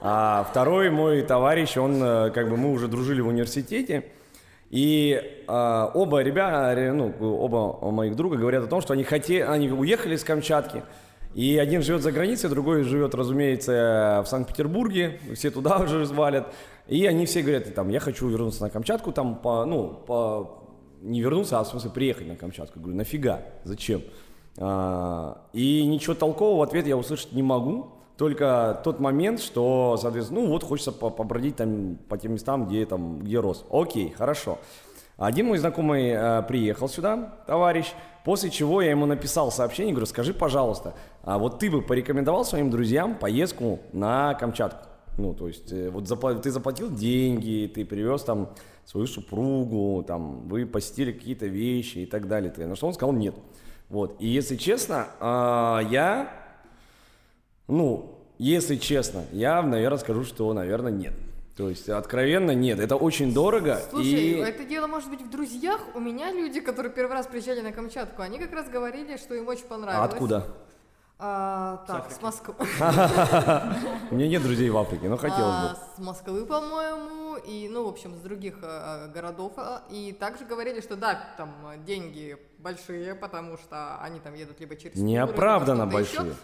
[0.00, 4.04] А второй мой товарищ, он, э, как бы, мы уже дружили в университете,
[4.70, 9.68] и а, оба ребята, ну, оба моих друга говорят о том, что они хотели, они
[9.68, 10.84] уехали с Камчатки,
[11.34, 16.54] и один живет за границей, другой живет, разумеется, в Санкт-Петербурге, все туда уже свалят.
[16.86, 20.64] И они все говорят, там, я хочу вернуться на Камчатку, там, по, ну, по,
[21.02, 22.78] не вернуться, а в смысле приехать на Камчатку.
[22.78, 24.02] Я говорю, нафига, зачем?
[24.58, 27.92] А, и ничего толкового в ответ я услышать не могу.
[28.20, 33.20] Только тот момент, что, соответственно, ну вот хочется побродить там по тем местам, где, там,
[33.20, 33.64] где рос.
[33.70, 34.58] Окей, хорошо.
[35.16, 40.34] Один мой знакомый э, приехал сюда, товарищ, после чего я ему написал сообщение, говорю, скажи,
[40.34, 44.86] пожалуйста, а вот ты бы порекомендовал своим друзьям поездку на Камчатку?
[45.16, 48.50] Ну, то есть, э, вот запла- ты заплатил деньги, ты привез там
[48.84, 52.52] свою супругу, там, вы посетили какие-то вещи и так далее.
[52.54, 53.34] На что он сказал нет.
[53.88, 56.39] Вот, и если честно, э, я
[57.70, 61.12] ну, если честно, я, наверное, скажу, что, наверное, нет.
[61.56, 62.80] То есть, откровенно, нет.
[62.80, 63.78] Это очень дорого.
[63.90, 64.32] Слушай, и...
[64.38, 65.80] это дело может быть в друзьях.
[65.94, 69.46] У меня люди, которые первый раз приезжали на Камчатку, они как раз говорили, что им
[69.46, 70.12] очень А понравилось.
[70.12, 70.46] откуда?
[71.18, 72.54] А, так, с Москвы.
[74.10, 75.76] У меня нет друзей в Африке, но хотелось А, бы.
[75.96, 79.52] С Москвы, по-моему, и, ну, в общем, с других э, городов.
[79.58, 81.50] а, И также говорили, что да, там
[81.84, 86.34] деньги большие, потому что они там едут либо через Неоправданно большие.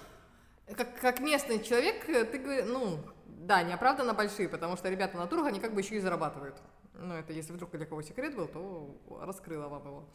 [0.75, 5.27] Как, как местный человек, э, ты говоришь, ну, да, неоправданно большие, потому что ребята на
[5.27, 6.57] турах, они как бы еще и зарабатывают.
[6.95, 10.09] Ну, это если вдруг для кого секрет был, то раскрыла вам его.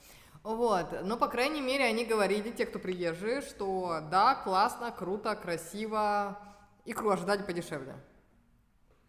[0.44, 6.38] Вот, но, по крайней мере, они говорили, те, кто приезжие, что да, классно, круто, красиво,
[6.86, 7.94] икру ожидали подешевле.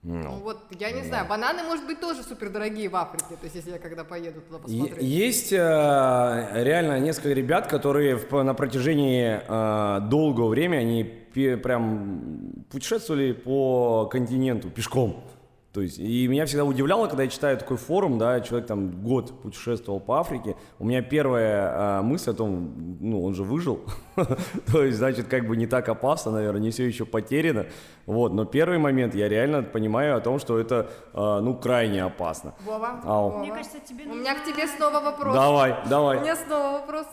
[0.02, 0.30] Ну, Ну.
[0.40, 3.70] вот, я не знаю, бананы, может быть, тоже супер дорогие в Африке, то есть, если
[3.70, 4.98] я когда поеду туда посмотреть.
[5.00, 13.32] Есть э, реально несколько ребят, которые в- на протяжении э, долгого времени они прям путешествовали
[13.32, 15.24] по континенту пешком.
[15.72, 19.40] То есть, и меня всегда удивляло, когда я читаю такой форум, да, человек там год
[19.40, 23.80] путешествовал по Африке, у меня первая э, мысль о том, ну, он же выжил,
[24.72, 27.64] то есть, значит, как бы не так опасно, наверное, не все еще потеряно,
[28.04, 32.54] вот, но первый момент я реально понимаю о том, что это, э, ну, крайне опасно.
[32.66, 33.30] Вова, Ау.
[33.30, 33.38] Вова.
[33.38, 35.34] Мне кажется, тебе у меня к тебе снова вопрос.
[35.34, 36.20] Давай, У давай.
[36.20, 37.06] меня снова вопрос.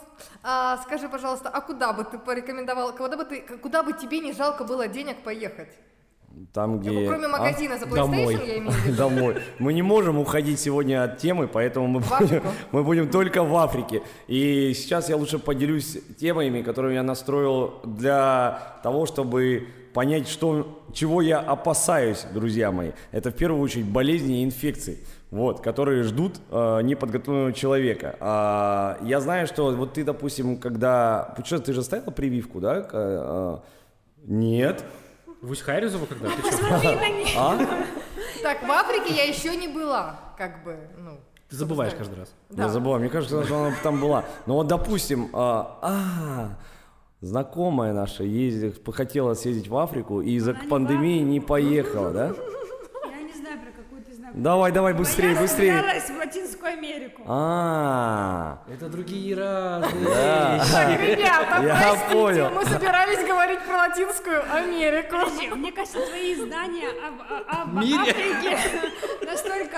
[0.43, 4.33] А, скажи, пожалуйста, а куда бы ты порекомендовал, куда бы ты, куда бы тебе не
[4.33, 5.69] жалко было денег поехать?
[6.53, 6.91] Там, где...
[6.91, 7.29] Ну, кроме а?
[7.29, 8.33] магазина за PlayStation, Домой.
[8.33, 8.97] я имею в виду.
[8.97, 9.35] Домой.
[9.59, 14.01] Мы не можем уходить сегодня от темы, поэтому мы будем, мы будем только в Африке.
[14.27, 21.21] И сейчас я лучше поделюсь темами, которые я настроил для того, чтобы понять, что, чего
[21.21, 22.91] я опасаюсь, друзья мои.
[23.11, 24.99] Это в первую очередь болезни и инфекции.
[25.31, 28.15] Вот, которые ждут э, неподготовленного человека.
[28.19, 32.81] А, я знаю, что вот ты, допустим, когда путешествуешь, ты же ставила прививку, да?
[32.81, 33.57] К- э,
[34.25, 34.83] нет.
[35.41, 36.29] В Усть-Хайрезово когда?
[36.29, 37.29] Ты них.
[37.37, 37.57] А?
[38.43, 41.19] Так, в Африке я еще не была, как бы, ну.
[41.49, 42.33] Ты забываешь каждый раз.
[42.49, 42.63] Да.
[42.63, 44.25] Я забыла, мне кажется, что она там была.
[44.45, 46.49] Но вот, допустим, а, а,
[47.21, 52.27] знакомая наша ездит, хотела съездить в Африку и из-за пандемии не поехала, да?
[53.09, 54.43] Я не знаю, про какую ты знакомую.
[54.43, 55.83] Давай, давай, быстрее, Я быстрее.
[56.73, 57.23] Америку.
[57.27, 62.49] А, Это другие разные ребята, Я понял.
[62.51, 65.15] мы собирались говорить про Латинскую Америку.
[65.19, 67.77] Подожди, мне кажется, твои знания об.
[67.77, 68.57] Африке
[69.25, 69.77] настолько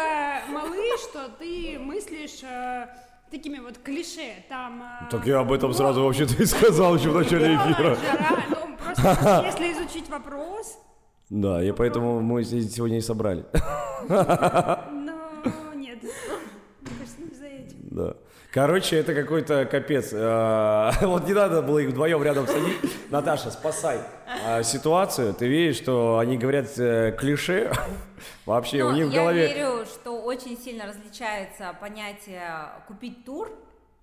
[0.49, 0.77] малы,
[1.10, 2.88] что ты мыслишь э,
[3.30, 4.43] такими вот клише.
[4.49, 7.95] Там, э, так я об этом сразу вообще-то и сказал еще в начале эфира.
[7.95, 8.43] жара.
[8.49, 10.77] Ну, просто если изучить вопрос,
[11.30, 13.45] Да, и поэтому мы сегодня и собрали.
[14.10, 15.13] но
[15.75, 15.99] нет.
[16.04, 17.81] Мне кажется, не за этим.
[17.91, 18.15] Да.
[18.51, 20.12] Короче, это какой-то капец.
[20.13, 22.77] А, Вот не надо было их вдвоем рядом садить.
[23.10, 23.99] Наташа, спасай
[24.45, 25.34] а, ситуацию.
[25.34, 27.71] Ты видишь, что они говорят э, клише.
[28.45, 29.47] Вообще, у Но них в я голове...
[29.54, 32.41] верю, что очень сильно различается понятие
[32.88, 33.51] купить тур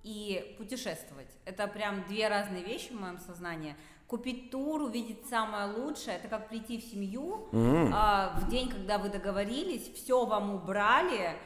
[0.02, 1.28] и путешествовать.
[1.44, 3.74] Это прям две разные вещи в моем сознании.
[4.06, 7.48] Купить тур, увидеть самое лучшее, это как прийти в семью
[7.92, 11.36] а, в день, когда вы договорились, все вам убрали,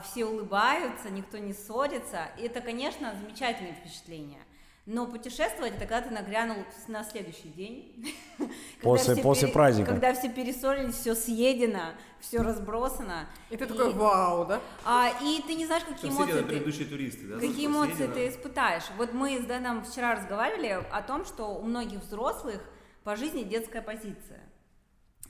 [0.00, 2.28] все улыбаются, никто не ссорится.
[2.38, 4.42] И это, конечно, замечательное впечатление.
[4.86, 6.56] Но путешествовать это когда ты нагрянул
[6.88, 8.12] на следующий день.
[8.82, 9.92] После- после праздника.
[9.92, 13.28] Когда все перессорились, все съедено, все разбросано.
[13.50, 14.60] И ты такой, вау, да?
[14.84, 17.34] А, и ты не знаешь, какие Все эмоции ты, предыдущие туристы, да?
[17.38, 18.14] какие эмоции да.
[18.14, 18.84] ты испытаешь.
[18.96, 22.60] Вот мы с Дэном вчера разговаривали о том, что у многих взрослых
[23.04, 24.40] по жизни детская позиция.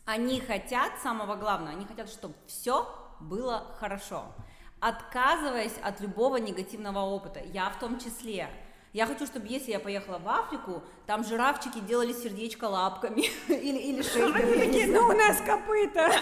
[0.06, 2.88] Они хотят, самого главного, они хотят, чтобы все
[3.20, 4.24] было хорошо,
[4.80, 8.48] отказываясь от любого негативного опыта, я в том числе.
[8.92, 14.02] Я хочу, чтобы если я поехала в Африку, там жирафчики делали сердечко лапками или, или
[14.02, 14.87] шейками.
[14.87, 16.11] Ну у нас копыта.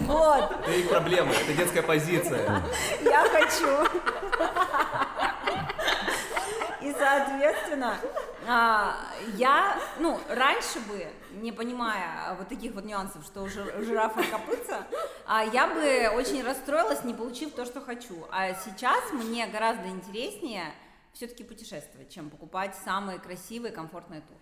[0.00, 2.62] Вот, Это их проблема, это детская позиция.
[3.02, 3.86] я хочу.
[6.82, 7.96] И, соответственно,
[9.36, 14.22] я, ну, раньше бы, не понимая вот таких вот нюансов, что у жир- у жирафа
[14.30, 14.86] копытца,
[15.26, 18.26] а, я бы очень расстроилась, не получив то, что хочу.
[18.30, 20.72] А сейчас мне гораздо интереснее
[21.12, 24.40] все-таки путешествовать, чем покупать самые красивые, комфортные туры.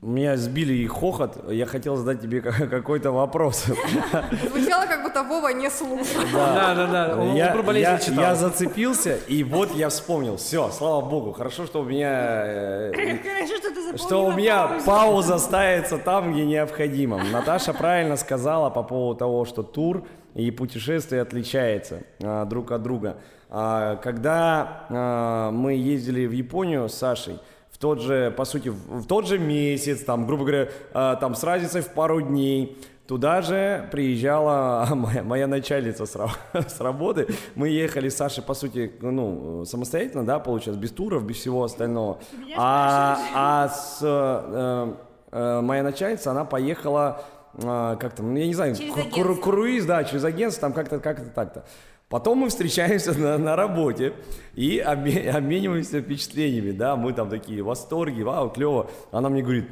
[0.00, 1.50] А, меня сбили и хохот.
[1.50, 3.64] Я хотел задать тебе ка- какой-то вопрос.
[3.64, 6.22] Звучало, как будто Вова не слушал.
[6.32, 7.22] Да, да, да.
[7.34, 8.20] Я, я- читал.
[8.24, 10.36] я зацепился, и вот я вспомнил.
[10.36, 14.86] Все, слава богу, хорошо, что у меня э, Хорошо, что ты что у меня паузу.
[14.86, 17.22] пауза ставится там, где необходимо.
[17.32, 23.16] Наташа правильно сказала по поводу того, что тур и путешествие отличается а, друг от друга.
[23.50, 27.38] А, когда а, мы ездили в Японию с Сашей,
[27.78, 31.36] в тот же, по сути, в, в тот же месяц, там, грубо говоря, а, там
[31.36, 36.14] с разницей в пару дней, Туда же приезжала моя, моя начальница с,
[36.52, 37.26] с работы.
[37.54, 42.18] Мы ехали с Сашей, по сути, ну, самостоятельно, да, получается, без туров, без всего остального.
[42.54, 44.94] А, а с, э,
[45.32, 47.22] э, моя начальница, она поехала
[47.54, 51.30] э, как-то, ну, я не знаю, Через кру- круиз, да, через агентство, там как-то как-то
[51.30, 51.64] так-то.
[52.08, 54.14] Потом мы встречаемся на, на работе
[54.54, 58.90] и обме- обмениваемся впечатлениями, да, мы там такие восторги, вау, клево.
[59.10, 59.66] Она мне говорит,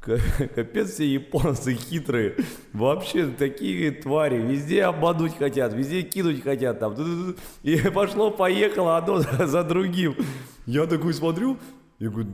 [0.00, 0.18] «Ка-
[0.54, 2.34] капец все японцы хитрые,
[2.72, 6.96] вообще такие твари, везде обмануть хотят, везде кинуть хотят, там,
[7.62, 10.16] и пошло-поехало одно за, другим.
[10.66, 11.56] Я такой смотрю,
[12.00, 12.30] я говорю,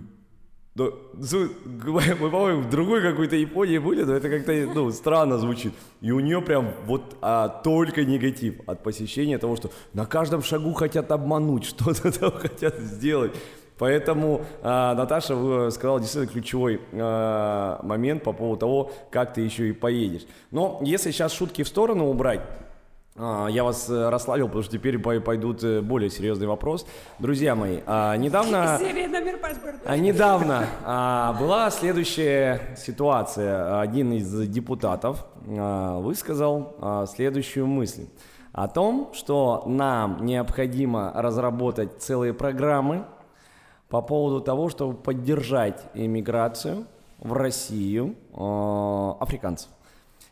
[0.77, 5.73] зу- мы, по-моему, в другой какой-то Японии были, но это как-то, ну, странно звучит.
[6.01, 10.73] И у нее прям вот а, только негатив от посещения того, что на каждом шагу
[10.75, 13.33] хотят обмануть, что-то там хотят сделать.
[13.79, 19.69] Поэтому а, Наташа э, сказала действительно ключевой а, момент по поводу того, как ты еще
[19.69, 20.27] и поедешь.
[20.51, 22.41] Но если сейчас шутки в сторону убрать,
[23.19, 26.87] Я вас э, расслабил, потому что теперь пой- пойдут э, более серьезный вопрос.
[27.19, 28.77] Друзья мои, а, недавно...
[28.81, 29.81] Серия номер паспорта.
[29.87, 33.81] А недавно а, была следующая ситуация.
[33.81, 38.07] Один из депутатов а, высказал а, следующую мысль
[38.53, 43.07] о том, что нам необходимо разработать целые программы
[43.89, 46.85] по поводу того, чтобы поддержать иммиграцию
[47.19, 49.71] в Россию африканцев.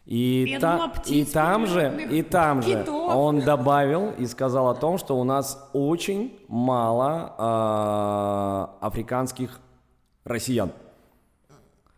[0.07, 3.14] И, Я та- думала, и птиц там же, и там же китов.
[3.17, 7.33] он добавил и сказал о том, что у нас очень мало
[8.81, 9.61] э, африканских
[10.25, 10.71] россиян.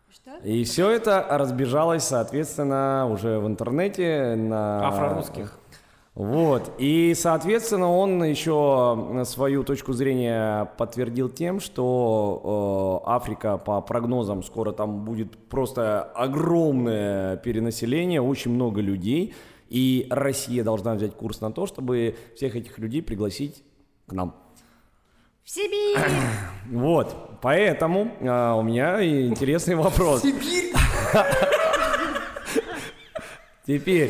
[0.09, 0.37] Что?
[0.43, 5.57] И все это разбежалось, соответственно, уже в интернете на Афрорусских.
[6.17, 6.71] Вот.
[6.79, 14.71] И, соответственно, он еще свою точку зрения подтвердил тем, что э, Африка, по прогнозам, скоро
[14.71, 19.35] там будет просто огромное перенаселение, очень много людей.
[19.69, 23.63] И Россия должна взять курс на то, чтобы всех этих людей пригласить
[24.07, 24.35] к нам.
[25.43, 25.99] В Сибирь!
[26.71, 27.15] Вот.
[27.43, 30.23] Поэтому э, у меня интересный вопрос.
[33.67, 34.09] Теперь,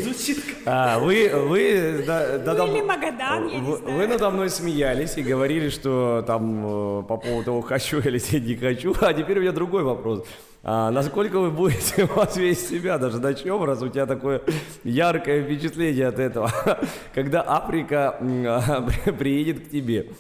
[0.68, 3.98] а, вы, вы, да- да- Ну, или да- Магадан, я не вы, знаю.
[3.98, 8.46] вы надо мной смеялись и говорили, что там э, по поводу того, хочу я лететь,
[8.46, 8.94] не хочу.
[9.02, 10.24] А теперь у меня другой вопрос.
[10.62, 14.44] А насколько вы будете вести себя, даже начнем, раз у тебя такое
[14.84, 16.52] яркое впечатление от этого,
[17.16, 20.12] когда Африка а, при- приедет к тебе.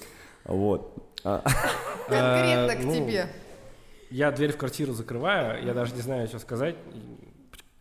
[0.46, 0.96] Вот.
[1.24, 1.44] А,
[2.08, 3.28] Конкретно Э, к ну, тебе.
[4.10, 6.76] Я дверь в квартиру закрываю, я даже не знаю, что сказать.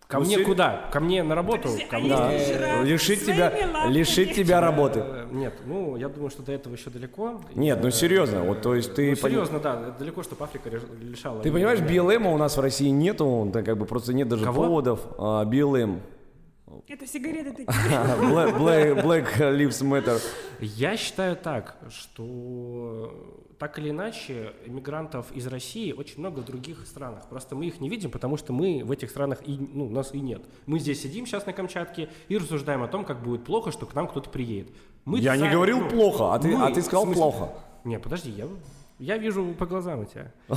[0.08, 0.88] Ко Ну, мне сери- куда?
[0.92, 1.62] Ко мне на работу?
[1.64, 3.52] Подожди, Ко а мне- да, лишить тебя,
[3.88, 5.00] лишить тебя работы.
[5.00, 7.40] Э, Нет, ну, я думаю, что до этого еще далеко.
[7.56, 9.10] Нет, ну Э, серьезно, вот то есть ты...
[9.10, 11.42] ну, серьезно, да, далеко, чтобы Африка лишала.
[11.42, 11.80] Ты понимаешь.
[11.80, 14.62] BLM у нас в России нету, да, как бы просто нет даже Кого?
[14.62, 15.00] поводов.
[15.18, 15.98] А, BLM.
[16.88, 17.66] Это сигареты такие.
[18.20, 20.22] Black, Black- Black Lives Matter.
[20.60, 23.12] Я считаю так, что
[23.58, 27.26] так или иначе иммигрантов из России очень много в других странах.
[27.28, 30.20] Просто мы их не видим, потому что мы в этих странах и ну, нас и
[30.20, 30.42] нет.
[30.66, 33.94] Мы здесь сидим сейчас на Камчатке и рассуждаем о том, как будет плохо, что к
[33.94, 34.68] нам кто-то приедет.
[35.04, 37.48] Мы Я не сами- говорил ну, плохо, а ты, мы, а ты сказал смысле- плохо.
[37.84, 38.46] Не, подожди, я,
[38.98, 40.32] я вижу по глазам у тебя.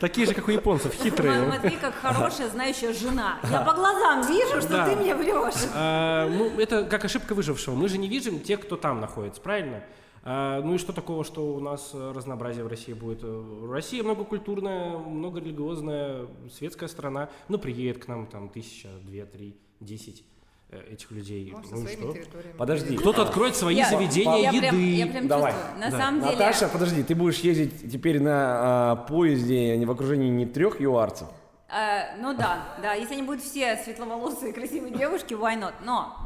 [0.00, 1.44] Такие же, как у японцев, хитрые.
[1.44, 3.38] Смотри, как хорошая, знающая жена.
[3.50, 4.86] Я по глазам вижу, что Да.
[4.88, 5.68] ты мне врешь.
[5.74, 7.74] А, ну, это как ошибка выжившего.
[7.74, 9.82] Мы же не видим тех, кто там находится, правильно?
[10.22, 13.20] А, ну и что такого, что у нас э, разнообразие в России будет?
[13.22, 17.30] Э, Россия многокультурная, многорелигиозная, светская страна.
[17.48, 20.24] Ну, приедет к нам там тысяча, две, три, десять.
[20.72, 21.50] э, этих людей.
[21.50, 22.14] Может, Ну что?
[22.56, 22.96] Подожди.
[22.96, 24.68] Кто-то откроет свои Я- заведения я еды.
[24.68, 25.52] прям, я прям Давай.
[25.52, 25.78] чувствую.
[25.80, 25.98] На Да.
[25.98, 26.32] самом деле...
[26.32, 31.26] Наташа, подожди, ты будешь ездить теперь на а, поезде не в окружении не трех юарцев,
[31.68, 35.72] Э, ну да, да, если они будут все светловолосые красивые девушки, why not?
[35.84, 36.16] Но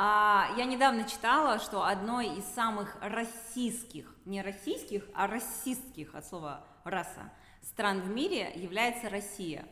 [0.00, 6.64] а, я недавно читала, что одной из самых российских, не российских, а расистских от слова
[6.84, 7.32] раса
[7.62, 9.66] стран в мире является Россия.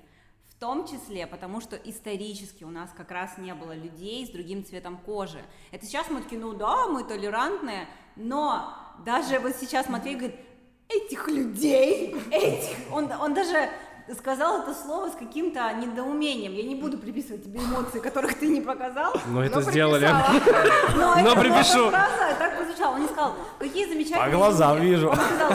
[0.49, 4.65] В том числе, потому что исторически у нас как раз не было людей с другим
[4.65, 5.45] цветом кожи.
[5.71, 8.75] Это сейчас мы такие, ну да, мы толерантные, но
[9.05, 10.41] даже вот сейчас Матвей говорит,
[10.89, 13.71] этих людей, этих, он, он даже
[14.15, 16.53] сказал это слово с каким-то недоумением.
[16.53, 19.13] Я не буду приписывать тебе эмоции, которых ты не показал.
[19.29, 20.07] Но это Но сделали.
[20.07, 20.95] приписала.
[20.97, 21.91] Но, Но это, припишу.
[21.91, 22.95] фраза так прозвучала.
[22.95, 24.87] Он не сказал, какие замечательные По глазам люди».
[24.87, 25.09] вижу.
[25.11, 25.51] Он сказал,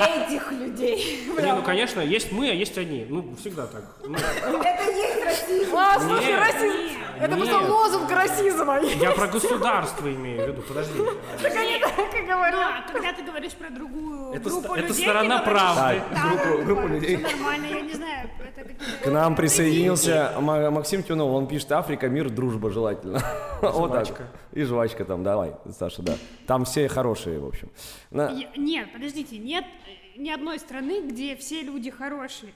[0.00, 1.28] этих людей.
[1.38, 3.06] Не, ну конечно, есть мы, а есть они.
[3.08, 3.84] Ну, всегда так.
[4.04, 5.76] Ну, Это есть расизм.
[5.76, 6.98] А, слушай, расизм!
[7.20, 8.80] Это просто лозунг расизма.
[8.80, 10.98] я про государство имею в виду, подожди.
[11.42, 12.84] Так они так и говорят.
[12.86, 16.02] Да, когда ты говоришь про другую группу ст- это людей, сторона правды.
[16.64, 17.16] группу- людей.
[17.18, 18.30] нормально, я не знаю.
[19.04, 23.20] К нам присоединился Ма- Максим Тюнов, он пишет Африка, мир, дружба желательно.
[23.60, 24.06] Вот так.
[24.06, 24.22] Жвачка.
[24.52, 26.14] И жвачка там, давай, Саша, да.
[26.46, 27.68] Там все хорошие, в общем.
[28.56, 29.64] Нет, подождите, нет
[30.16, 32.52] ни одной страны, где все люди хорошие.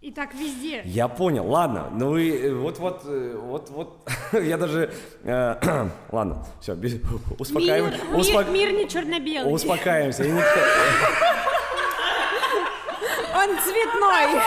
[0.00, 0.82] И так везде.
[0.84, 4.92] Я понял, ладно, ну вы э, вот вот э, вот вот я даже
[5.22, 7.00] э, ладно, все, Мир,
[7.38, 9.50] успокаиваем, мир- успок- мир не черно-белый.
[9.52, 10.24] успокаиваемся.
[10.24, 10.44] И никто-
[13.34, 14.40] Он цветной.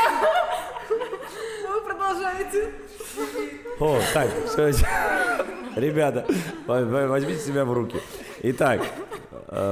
[1.69, 2.71] Вы продолжаете.
[3.79, 4.71] О, так, всё,
[5.75, 6.25] ребята,
[6.65, 7.97] во- во- возьмите себя в руки.
[8.43, 8.81] Итак,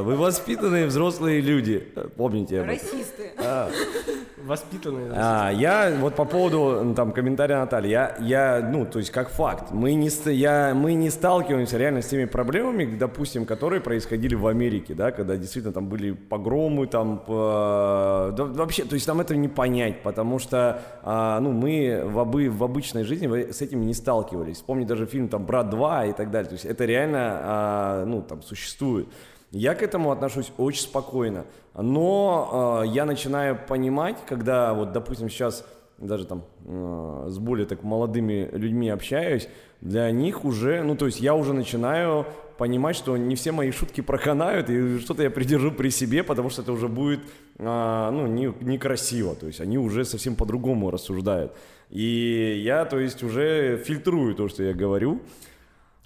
[0.01, 2.75] вы воспитанные взрослые люди, э, помните об этом.
[2.75, 3.31] Расисты.
[4.45, 5.11] Воспитанные.
[5.15, 9.71] А, я вот по поводу там комментария Натальи, я, я, ну, то есть как факт,
[9.71, 14.93] мы не, я, мы не сталкиваемся реально с теми проблемами, допустим, которые происходили в Америке,
[14.93, 19.47] да, когда действительно там были погромы, там, по- да, вообще, то есть там это не
[19.47, 24.57] понять, потому что, а, ну, мы в, обы- в обычной жизни с этим не сталкивались.
[24.57, 28.21] Вспомни даже фильм там «Брат 2» и так далее, то есть это реально, а, ну,
[28.21, 29.07] там, существует.
[29.51, 35.65] Я к этому отношусь очень спокойно, но э, я начинаю понимать, когда вот, допустим, сейчас
[35.97, 39.47] даже там э, с более так молодыми людьми общаюсь,
[39.81, 42.25] для них уже, ну то есть я уже начинаю
[42.57, 46.61] понимать, что не все мои шутки проканают, и что-то я придержу при себе, потому что
[46.61, 47.19] это уже будет,
[47.57, 51.53] э, ну, не, некрасиво, то есть они уже совсем по-другому рассуждают.
[51.89, 55.21] И я, то есть, уже фильтрую то, что я говорю,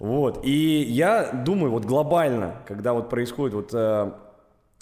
[0.00, 4.10] вот, и я думаю, вот глобально, когда вот происходят вот, э,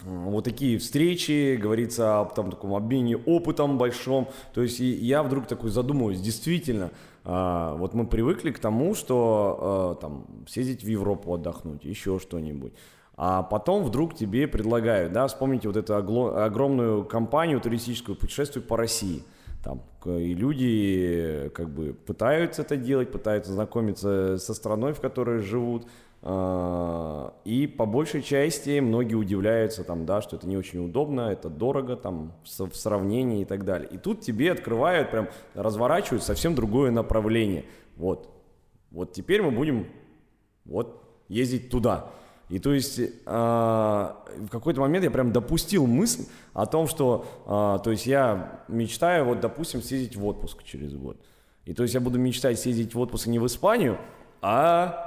[0.04, 5.48] вот такие встречи, говорится об там, таком обмене опытом большом, то есть и я вдруг
[5.48, 6.92] такой задумываюсь, действительно,
[7.24, 12.72] э, вот мы привыкли к тому, что э, там съездить в Европу отдохнуть, еще что-нибудь.
[13.16, 19.24] А потом вдруг тебе предлагают, да, вспомните вот эту огромную компанию туристическую «Путешествуй по России».
[19.62, 25.86] Там, и люди как бы пытаются это делать, пытаются знакомиться со страной, в которой живут.
[26.22, 31.48] а, И по большей части многие удивляются, там, да, что это не очень удобно, это
[31.50, 33.88] дорого там, в сравнении и так далее.
[33.90, 37.64] И тут тебе открывают, прям разворачивают совсем другое направление.
[37.96, 38.30] Вот,
[38.90, 39.86] вот теперь мы будем
[40.64, 42.10] вот ездить туда.
[42.48, 46.24] И то есть а, в какой-то момент я прям допустил мысль
[46.54, 51.18] о том, что, а, то есть я мечтаю, вот, допустим, съездить в отпуск через год.
[51.66, 53.98] И то есть я буду мечтать съездить в отпуск не в Испанию,
[54.40, 55.04] а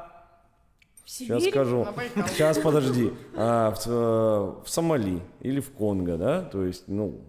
[1.03, 1.85] Сейчас скажу.
[2.29, 3.11] Сейчас подожди.
[3.35, 6.41] А, в, э, в Сомали или в Конго, да?
[6.43, 7.19] То есть, ну,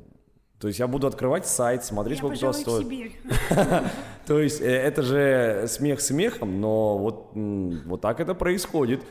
[0.60, 2.84] то есть я буду открывать сайт, смотреть, Я, сколько туда в стоит.
[2.84, 3.20] Сибирь.
[4.26, 9.02] То есть э, это же смех смехом, но вот, вот так это происходит.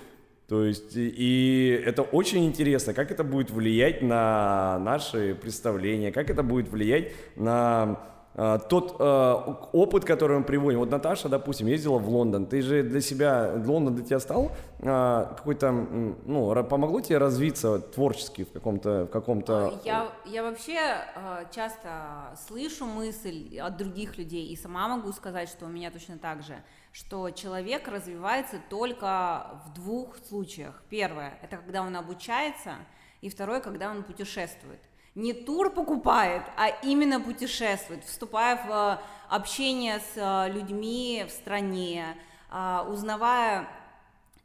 [0.51, 6.43] То есть и- это очень интересно, как это будет влиять на наши представления, как это
[6.43, 8.01] будет влиять на
[8.35, 10.79] а, тот а, опыт, который мы приводим.
[10.79, 12.47] Вот Наташа, допустим, ездила в Лондон.
[12.47, 18.43] Ты же для себя, Лондон для тебя стал а, какой-то, ну, помогло тебе развиться творчески
[18.43, 24.57] в каком-то, в каком-то Я, я вообще э, часто слышу мысль от других людей, и
[24.57, 26.55] сама могу сказать, что у меня точно так же,
[26.91, 30.81] что человек развивается только в двух случаях.
[30.89, 32.75] Первое– это когда он обучается,
[33.21, 34.81] и второе– когда он путешествует.
[35.15, 42.17] Не тур покупает, а именно путешествует, вступая в э, общение с э, людьми в стране,
[42.49, 43.67] а, узнавая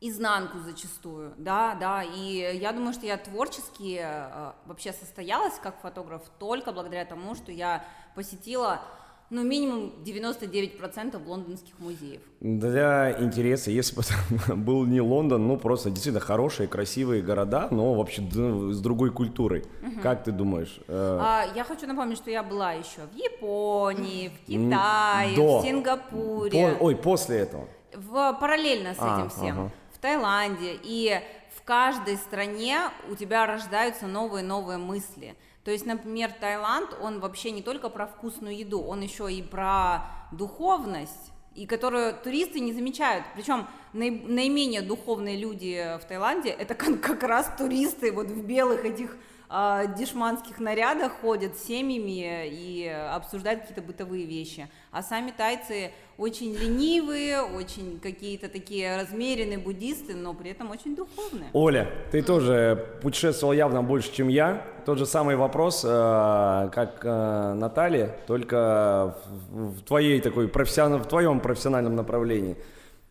[0.00, 6.22] изнанку зачастую, да, да, и я думаю, что я творчески э, вообще состоялась как фотограф
[6.38, 7.84] только благодаря тому, что я
[8.14, 8.82] посетила
[9.30, 12.20] ну, минимум 99% лондонских музеев.
[12.40, 14.02] Для интереса, если бы
[14.46, 19.10] там был не Лондон, ну просто действительно хорошие, красивые города, но вообще д- с другой
[19.10, 19.64] культурой.
[20.02, 20.78] Как ты думаешь?
[20.88, 25.58] э, А, я хочу напомнить, что я была еще в Японии, в Китае, до.
[25.58, 26.76] в Сингапуре.
[26.78, 27.66] по- ой, после этого.
[27.94, 29.72] в, параллельно с А, этим всем, ага.
[29.92, 31.18] в Таиланде, и
[31.56, 32.78] в каждой стране
[33.10, 35.34] у тебя рождаются новые-новые мысли.
[35.66, 40.02] То есть, например, Таиланд, он вообще не только про вкусную еду, он еще и про
[40.30, 43.24] духовность, и которую туристы не замечают.
[43.34, 49.16] Причем наи- наименее духовные люди в Таиланде это как раз туристы вот в белых этих
[49.48, 54.68] а, дешманских нарядах ходят с семьями и обсуждают какие-то бытовые вещи.
[54.90, 61.50] А сами тайцы очень ленивые, очень какие-то такие размеренные буддисты, но при этом очень духовные.
[61.52, 64.62] Оля, ты тоже путешествовал явно больше, чем я.
[64.84, 69.16] Тот же самый вопрос, э, как э, Наталья, только
[69.50, 72.56] в, в твоей такой профессионал, в твоем профессиональном направлении.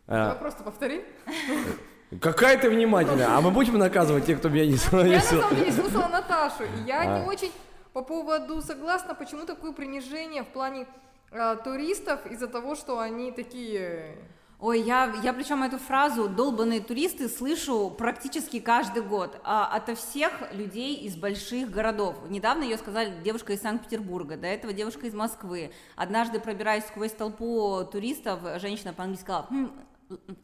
[0.07, 1.03] Э, Вопрос-то повтори.
[2.21, 4.77] Какая ты внимательная, а мы будем наказывать тех, кто меня не
[5.09, 7.19] Я на самом деле слушала Наташу, и я А.
[7.19, 7.51] не очень
[7.93, 10.85] по поводу согласна, почему такое принижение в плане
[11.31, 14.17] э, туристов из-за того, что они такие...
[14.59, 20.31] Ой, я, я причем эту фразу «долбанные туристы» слышу практически каждый год а, ото всех
[20.53, 22.15] людей из больших городов.
[22.29, 25.71] Недавно ее сказали девушка из Санкт-Петербурга, до этого девушка из Москвы.
[25.97, 29.71] Однажды, пробираясь сквозь толпу туристов, женщина по-английски сказала «Хм,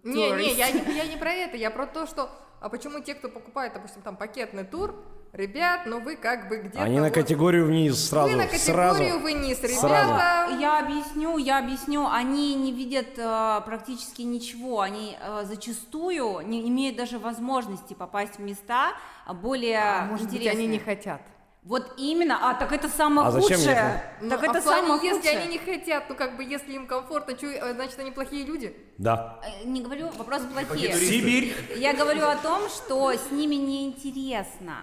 [0.04, 0.56] Не, не, tourist».
[0.56, 2.30] я не, я не про это, я про то, что...
[2.62, 4.94] А почему те, кто покупает, допустим, там пакетный тур,
[5.34, 6.82] ребят, ну вы как бы где-то...
[6.84, 9.00] Они на вот- категорию вниз сразу, Вы на сразу.
[9.00, 9.88] категорию вниз, Сразу.
[9.88, 10.58] ребята.
[10.60, 12.08] Я объясню, я объясню.
[12.08, 14.82] Они не видят э, практически ничего.
[14.82, 18.92] Они э, зачастую не имеют даже возможности попасть в места
[19.26, 20.66] а, более А, может быть, интересные.
[20.66, 21.22] они не хотят.
[21.64, 23.76] Вот именно, а так это самое А зачем худшее.
[23.76, 24.02] ехать?
[24.22, 25.38] Ну, Так а это плане, самое если худшее.
[25.38, 28.76] они не хотят, ну как бы, если им комфортно, э, значит, они плохие люди.
[28.98, 29.40] Да.
[29.44, 30.94] Э, Не говорю, вопрос плохие.
[30.96, 31.56] Сибирь.
[31.76, 34.78] Я говорю о том, что с ними неинтересно.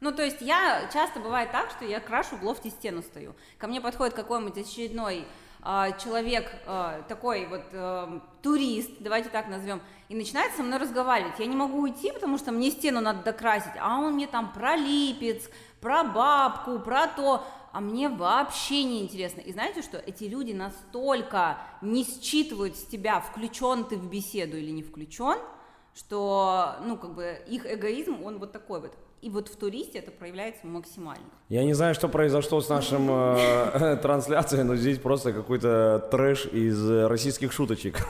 [0.00, 3.34] Ну, то есть я часто бывает так, что я крашу в лофте стену стою.
[3.58, 5.26] Ко мне подходит какой-нибудь очередной а,
[5.62, 11.38] человек, а, такой вот а, турист, давайте так назовем, и начинает со мной разговаривать.
[11.38, 14.76] Я не могу уйти, потому что мне стену надо докрасить, а он мне там про
[14.76, 15.48] Липец,
[15.80, 19.40] про бабку, про то, а мне вообще не интересно.
[19.40, 19.98] И знаете что?
[19.98, 25.38] Эти люди настолько не считывают с тебя, включен ты в беседу или не включен,
[25.94, 28.96] что, ну, как бы, их эгоизм, он вот такой вот.
[29.22, 31.22] И вот в туристе это проявляется максимально.
[31.48, 36.90] Я не знаю, что произошло с нашим э, трансляцией, но здесь просто какой-то трэш из
[36.90, 38.04] э, российских шуточек.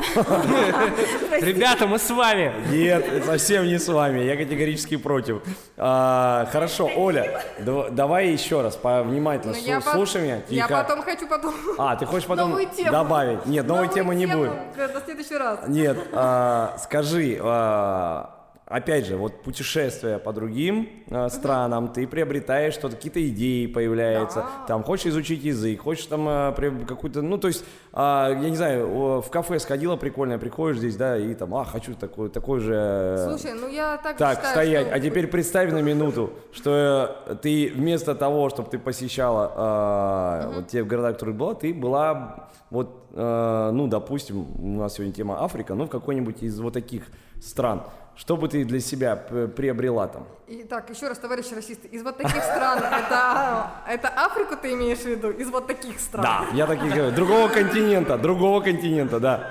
[1.39, 2.55] Ребята, мы с вами.
[2.71, 5.43] Нет, совсем не с вами, я категорически против.
[5.77, 10.41] А, хорошо, Оля, дав- давай еще раз, повнимательно Ну, слушай меня.
[10.49, 11.55] Я потом хочу потом...
[11.77, 12.59] А, ты хочешь потом
[12.91, 13.45] добавить?
[13.45, 14.53] Нет, новой темы не будет.
[14.79, 15.61] На следующий раз.
[15.69, 18.42] Нет, а, скажи, а,
[18.73, 24.67] опять же, вот путешествия по другим а, странам, ты приобретаешь что-то, какие-то идеи появляются, Да.
[24.67, 29.21] там хочешь изучить язык, хочешь там при- какую-то, ну то есть, а, я не знаю,
[29.21, 32.75] в кафе сходила прикольно, приходишь здесь, да, и там, а, хочу такой, такой же...
[32.75, 34.87] э, Слушай, ну я так так, считаю, стоять.
[34.87, 40.55] что- А теперь представь на минуту, что э, ты вместо того, чтобы ты посещала э,
[40.57, 45.13] вот те города, в которых была, ты была вот, э, ну, допустим, у нас сегодня
[45.13, 47.03] тема Африка, ну, в какой-нибудь из вот таких
[47.43, 47.83] стран.
[48.15, 50.27] Что бы ты для себя приобрела там?
[50.47, 55.07] Итак, еще раз, товарищи расисты, из вот таких стран, это, это Африку ты имеешь в
[55.07, 55.31] виду?
[55.31, 56.23] Из вот таких стран?
[56.23, 57.11] Да, я так и говорю.
[57.13, 59.51] Другого континента, другого континента, да.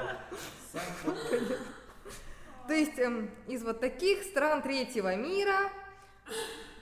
[2.67, 5.71] То есть эм, из вот таких стран третьего мира,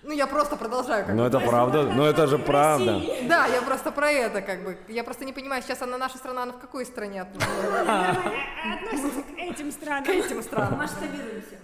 [0.04, 1.28] ну я просто продолжаю как Но бы.
[1.28, 3.02] это правда, но это же правда.
[3.28, 4.78] Да, я просто про это как бы.
[4.88, 9.38] Я просто не понимаю, сейчас она наша страна, она в какой стране от- Относится к
[9.38, 10.06] этим странам.
[10.06, 10.78] к этим странам?
[10.80, 11.58] Масштабируемся.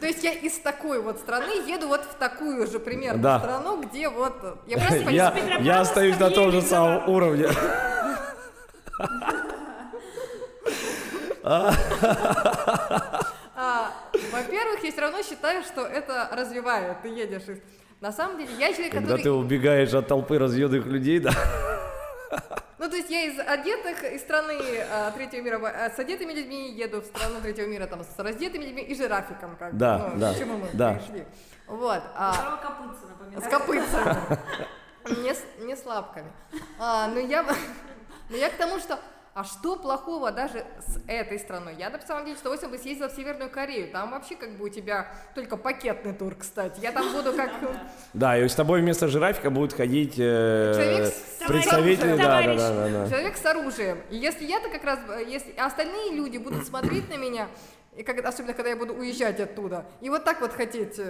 [0.00, 4.08] То есть я из такой вот страны еду вот в такую же примерно страну, где
[4.08, 4.34] вот...
[4.66, 7.48] Я просто Я, понимаю, я остаюсь на том же самом уровне.
[14.32, 17.02] Во-первых, я все равно считаю, что это развивает.
[17.02, 17.58] Ты едешь из...
[18.00, 19.22] На самом деле, я человек, Когда который...
[19.24, 21.32] ты убегаешь от толпы разъедных людей, да.
[22.78, 24.54] Ну, то есть я из одетых, из страны
[24.90, 28.64] а, третьего мира, а, с одетыми людьми еду в страну третьего мира, там, с раздетыми
[28.66, 30.94] людьми и жирафиком, как бы, Да, ну, да, к чему мы да.
[30.94, 31.24] пришли.
[31.66, 32.02] Вот.
[32.14, 33.42] а, Копытца, напоминаю.
[33.42, 35.22] с копытцами.
[35.24, 36.30] Не, с- не с лапками.
[36.78, 37.44] А, но я,
[38.30, 38.98] но я к тому, что
[39.38, 41.76] А что плохого даже с этой страной?
[41.78, 43.88] Я, на самом деле, с удовольствием бы съездила в Северную Корею.
[43.92, 46.80] Там вообще как бы у тебя только пакетный тур, кстати.
[46.80, 47.52] Я там буду как...
[48.14, 50.72] Да, и с тобой вместо жирафика будет ходить э,
[52.38, 52.58] оружием.
[52.58, 53.08] да, да, да.
[53.08, 53.98] Человек с оружием.
[54.10, 57.46] И если я-то как раз, э, если остальные люди будут смотреть на меня,
[57.96, 61.00] и как, особенно когда я буду уезжать оттуда, и вот так вот хотеть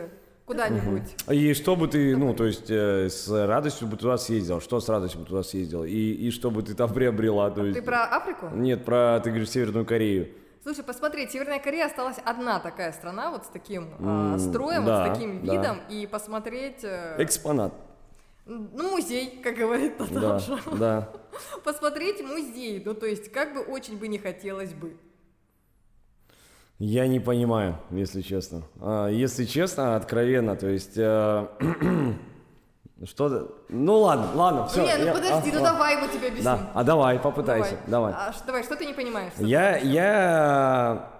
[0.48, 1.14] э, куда-нибудь.
[1.28, 4.88] И что бы ты, ну, то есть э, с радостью бы туда съездил, что с
[4.88, 7.78] радостью бы туда съездил, и, и что бы ты там приобрела, то есть...
[7.78, 8.48] Ты про Африку?
[8.54, 10.28] Нет, про, ты говоришь, Северную Корею.
[10.62, 15.04] Слушай, посмотри, Северная Корея осталась одна такая страна вот с таким а, М, строем, да,
[15.04, 15.52] вот с таким да.
[15.54, 17.72] видом, и посмотреть, э, Экспонат.
[18.44, 20.58] ну, музей, как говорит Да, Наташа.
[20.78, 21.08] да.
[21.64, 24.92] Посмотреть музей, ну, то есть, как бы очень бы не хотелось бы.
[26.78, 28.62] Я не понимаю, если честно.
[28.80, 30.92] А, если честно, откровенно, то есть...
[30.96, 31.46] э,
[33.04, 33.56] что...
[33.68, 34.84] Ну ладно, ладно, все.
[34.84, 36.44] не, ну подожди, ну давай мы тебе объясним.
[36.44, 38.12] Да, а давай, попытайся, давай.
[38.16, 39.32] А, ш- давай, что ты не понимаешь?
[39.38, 41.10] Я, я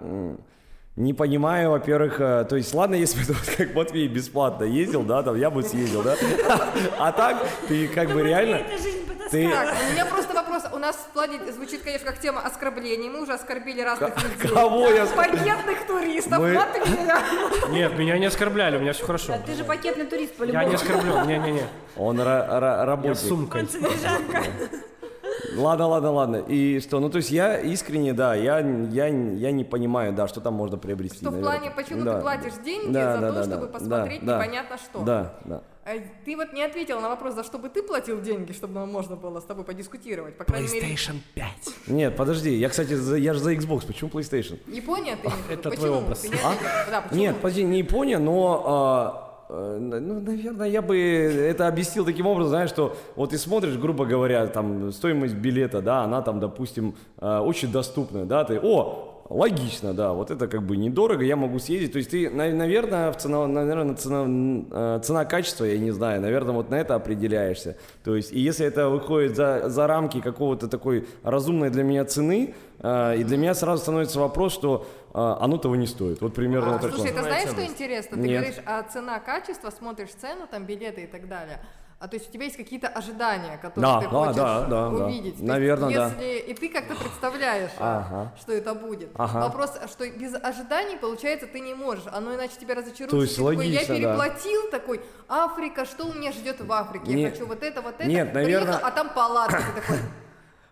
[0.95, 5.03] не понимаю, во-первых, э, то есть, ладно, если бы ты вот как Матвей бесплатно ездил,
[5.03, 6.15] да, там, я бы съездил, да,
[6.97, 8.61] а так, ты как бы реально,
[9.31, 10.63] ты, Так, у меня просто вопрос.
[10.73, 13.09] У нас в плане звучит, конечно, как тема оскорблений.
[13.09, 14.49] Мы уже оскорбили разных людей.
[14.55, 16.39] кого я Пакетных туристов.
[16.39, 16.59] Мы-.
[17.69, 19.35] Нет, меня не оскорбляли, у меня все хорошо.
[19.45, 20.75] Ты же пакетный турист Я не по-любому.
[20.75, 21.63] оскорблен, не-не-не.
[21.95, 23.67] он ра- ра- Я сумкой.
[25.55, 26.35] Ладно, ладно, ладно.
[26.47, 26.99] И что?
[26.99, 30.77] Ну, то есть я искренне, да, я, я, я не понимаю, да, что там можно
[30.77, 31.17] приобрести.
[31.17, 31.59] Что в наверное.
[31.59, 34.35] плане, почему Да, ты платишь деньги да, за да, то, да, чтобы да, посмотреть да,
[34.37, 34.99] непонятно что?
[35.03, 35.61] Да, да.
[35.85, 38.91] Э, Ты вот не ответил на вопрос, за что бы ты платил деньги, чтобы нам
[38.91, 40.37] можно было с тобой подискутировать.
[40.37, 40.95] По крайней мере,
[41.33, 41.45] 5.
[41.87, 44.59] Нет, подожди, я, кстати, за- я же за Xbox, почему PlayStation?
[44.67, 45.85] Япония ты не Это почему?
[45.87, 46.25] твой образ.
[46.89, 47.03] Да?
[47.11, 52.69] Нет, подожди, не Япония, но, а, ну, наверное, я бы это объяснил таким образом, знаешь,
[52.69, 57.71] что вот ты смотришь, грубо говоря, там, стоимость билета, да, она там, допустим, э, очень
[57.71, 61.97] доступная, да, ты, о, логично, да, вот это как бы недорого, я могу съездить, то
[61.99, 64.25] есть ты, на- наверное, в цена, наверное, цена,
[64.71, 68.89] э, цена-качество, я не знаю, наверное, вот на это определяешься, то есть, и если это
[68.89, 73.81] выходит за, за рамки какого-то такой разумной для меня цены, э, и для меня сразу
[73.83, 77.49] становится вопрос, что э, оно того не стоит, вот примерно А, вот слушай, ты знаешь,
[77.49, 78.17] что интересно?
[78.17, 78.41] Ты Нет.
[78.41, 81.59] говоришь, а цена, качество, смотришь цену, там билеты и так далее.
[81.99, 84.89] А то есть у тебя есть какие-то ожидания, которые Да, ты да, хочешь да, да,
[84.89, 85.05] да.
[85.05, 85.33] увидеть.
[85.33, 86.05] То есть Наверно, да.
[86.07, 88.33] если И ты как-то представляешь, а, Ага.
[88.39, 89.09] что это будет.
[89.15, 89.39] Ага.
[89.41, 92.05] Вопрос, что без ожиданий, получается, ты не можешь.
[92.13, 93.09] Оно иначе тебя разочарует.
[93.11, 93.95] То есть Ты такой, логично, Я да.
[94.15, 97.11] переплатил такой, Африка, что у меня ждет в Африке?
[97.13, 98.07] Не- Я хочу вот это, вот это.
[98.07, 99.57] Нет, Приехал, наверно- а там палатка.
[99.75, 99.97] Ты такой,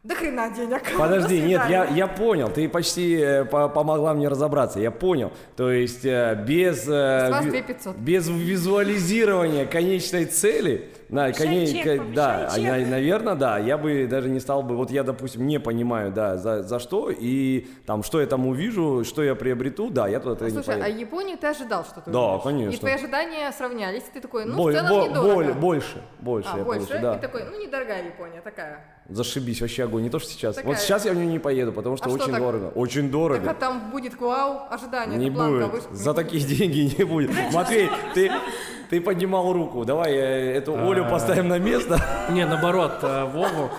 [0.04, 0.82] да хрена денег.
[0.98, 1.98] Подожди, До нет, я, свидания».
[1.98, 5.34] я понял, ты почти э, по- помогла мне разобраться, я понял.
[5.58, 7.98] То есть э, без, э, С вас ви- 2500.
[7.98, 14.30] без визуализирования конечной цели, да, Повышай чек, да, а я- наверное, да, я бы даже
[14.30, 18.20] не стал бы, вот я, допустим, не понимаю, да, за, за что, и там, что
[18.20, 21.00] я там увижу, что я приобрету, да, я туда не Слушай, а поеду.
[21.00, 22.44] Японию ты ожидал, что ты Да, увидишь?
[22.44, 22.76] конечно.
[22.76, 25.34] И твои ожидания сравнялись, ты такой, ну, Боль- в целом бо- недорого.
[25.34, 26.88] боль- больше, больше а, я больше?
[26.88, 27.16] получу, да.
[27.16, 28.84] И такой, ну, недорогая Япония, такая.
[29.10, 30.56] Зашибись, вообще огонь, не то, что сейчас.
[30.56, 32.42] Такая- Вот сейчас я в нее не поеду, потому что А что очень так?
[32.42, 33.40] дорого, очень дорого.
[33.40, 35.86] Так а там будет вау, ожидания, Не планка будет.
[35.86, 35.96] выше.
[35.96, 37.32] За такие деньги не будет.
[37.54, 38.30] Матвей, ты,
[38.90, 39.86] ты поднимал руку.
[39.86, 41.98] Давай э, эту Олю поставим на место.
[42.32, 43.70] Не, наоборот, э, Вову.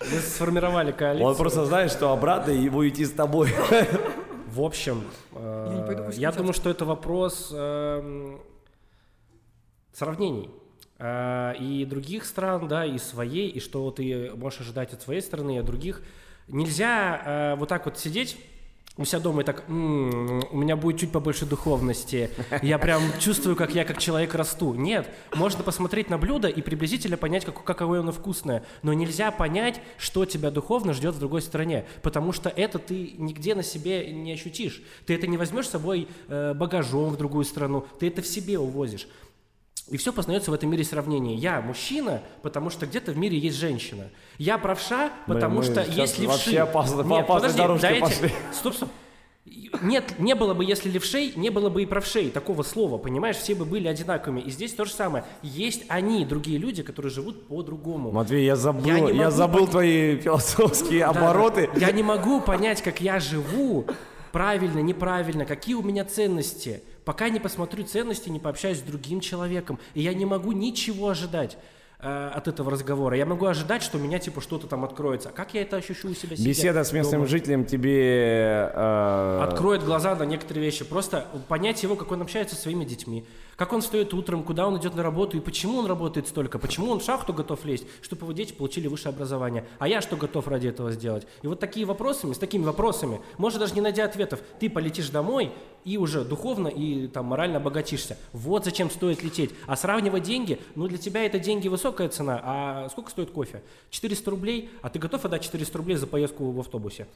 [0.00, 1.26] Мы сформировали коалицию.
[1.28, 3.48] Он просто знает, что обратно его идти с тобой.
[4.46, 8.38] В общем, э, Я думаю, что это вопрос эм,
[9.92, 10.50] сравнений.
[11.04, 15.56] Э, И других стран, да, и своей, и что ты можешь ожидать от своей страны,
[15.56, 16.00] и от других.
[16.48, 18.38] Нельзя э, вот так вот сидеть
[18.96, 22.30] у себя дома и так, «М, у меня будет чуть побольше духовности,
[22.62, 24.72] я прям чувствую, как я как человек расту.
[24.72, 29.80] Нет, можно посмотреть на блюдо и приблизительно понять, как, какое оно вкусное, но нельзя понять,
[29.98, 34.32] что тебя духовно ждет в другой стране, потому что это ты нигде на себе не
[34.32, 34.80] ощутишь.
[35.06, 38.58] Ты это не возьмешь с собой э, багажом в другую страну, ты это в себе
[38.60, 39.08] увозишь.
[39.90, 41.34] И все познается в этом мире сравнения.
[41.34, 44.08] Я мужчина, потому что где-то в мире есть женщина.
[44.38, 46.26] Я правша, потому мы что есть левши.
[46.26, 48.30] вообще опасно- по Нет, опасной подожди, дорожке пошли.
[48.52, 48.88] Стоп, стоп.
[49.82, 53.54] Нет, не было бы, если левшей, не было бы и правшей, такого слова, понимаешь, все
[53.54, 54.40] бы были одинаковыми.
[54.40, 55.24] И здесь то же самое.
[55.42, 58.10] Есть они, другие люди, которые живут по-другому.
[58.10, 59.70] Матвей, я забыл, Я я, забыл понять.
[59.70, 61.68] твои философские Да, обороты.
[61.76, 63.84] Я не могу понять, как я живу,
[64.32, 69.78] правильно, неправильно, какие у меня ценности, пока не посмотрю ценности, не пообщаюсь с другим человеком.
[69.94, 71.56] И я не могу ничего ожидать.
[72.04, 73.16] э, от этого разговора.
[73.16, 75.30] Я могу ожидать, что у меня типа что-то там откроется.
[75.30, 76.36] А как я это ощущу у себя?
[76.36, 77.26] Беседа с местным дома?
[77.26, 78.70] жителем тебе...
[78.74, 80.84] э, откроет глаза на некоторые вещи.
[80.84, 83.24] Просто понять его, как он общается со своими детьми,
[83.56, 86.90] как он встает утром, куда он идет на работу и почему он работает столько, почему
[86.90, 90.46] он в шахту готов лезть, чтобы его дети получили высшее образование, а я что готов
[90.48, 91.26] ради этого сделать.
[91.42, 95.52] И вот такие вопросами, с такими вопросами, может даже не найдя ответов, ты полетишь домой
[95.84, 98.16] и уже духовно и там морально обогатишься.
[98.32, 99.50] Вот зачем стоит лететь.
[99.66, 103.62] А сравнивать деньги, ну для тебя это деньги высокая цена, а сколько стоит кофе?
[103.90, 107.06] 400 рублей, а ты готов отдать 400 рублей за поездку в автобусе?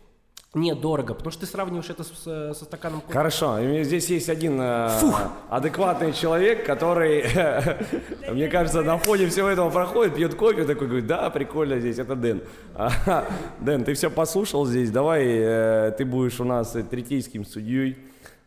[0.55, 3.13] Нет, дорого, потому что ты сравниваешь это с- со стаканом кофе.
[3.13, 4.89] Хорошо, здесь есть один э,
[5.51, 7.23] адекватный человек, который,
[8.33, 12.17] мне кажется, на фоне всего этого проходит, пьет кофе, такой говорит, да, прикольно здесь, это
[12.17, 12.41] Дэн.
[13.61, 17.99] Дэн, ты все послушал здесь, давай э, ты будешь у нас э, третейским судьей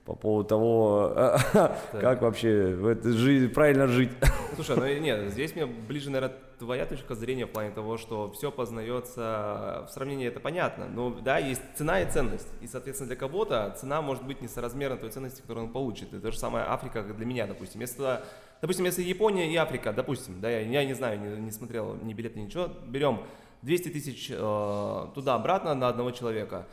[0.06, 1.14] по поводу того,
[1.92, 4.10] как вообще в этой жизни правильно жить.
[4.56, 8.52] Слушай, ну нет, здесь мне ближе, наверное, твоя точка зрения в плане того, что все
[8.52, 10.88] познается в сравнении, это понятно.
[10.88, 12.48] Но да, есть цена и ценность.
[12.62, 16.14] И, соответственно, для кого-то цена может быть несоразмерна той ценности, которую он получит.
[16.14, 17.82] И то же самое Африка для меня, допустим.
[17.82, 18.24] Если, туда-
[18.62, 22.14] допустим, если Япония и Африка, допустим, да, я, я не знаю, не, не смотрел ни
[22.14, 23.22] билет, ни ничего, берем
[23.64, 26.68] 200 тысяч э, туда-обратно на одного человека.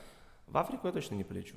[0.46, 1.56] В Африку я точно не полечу.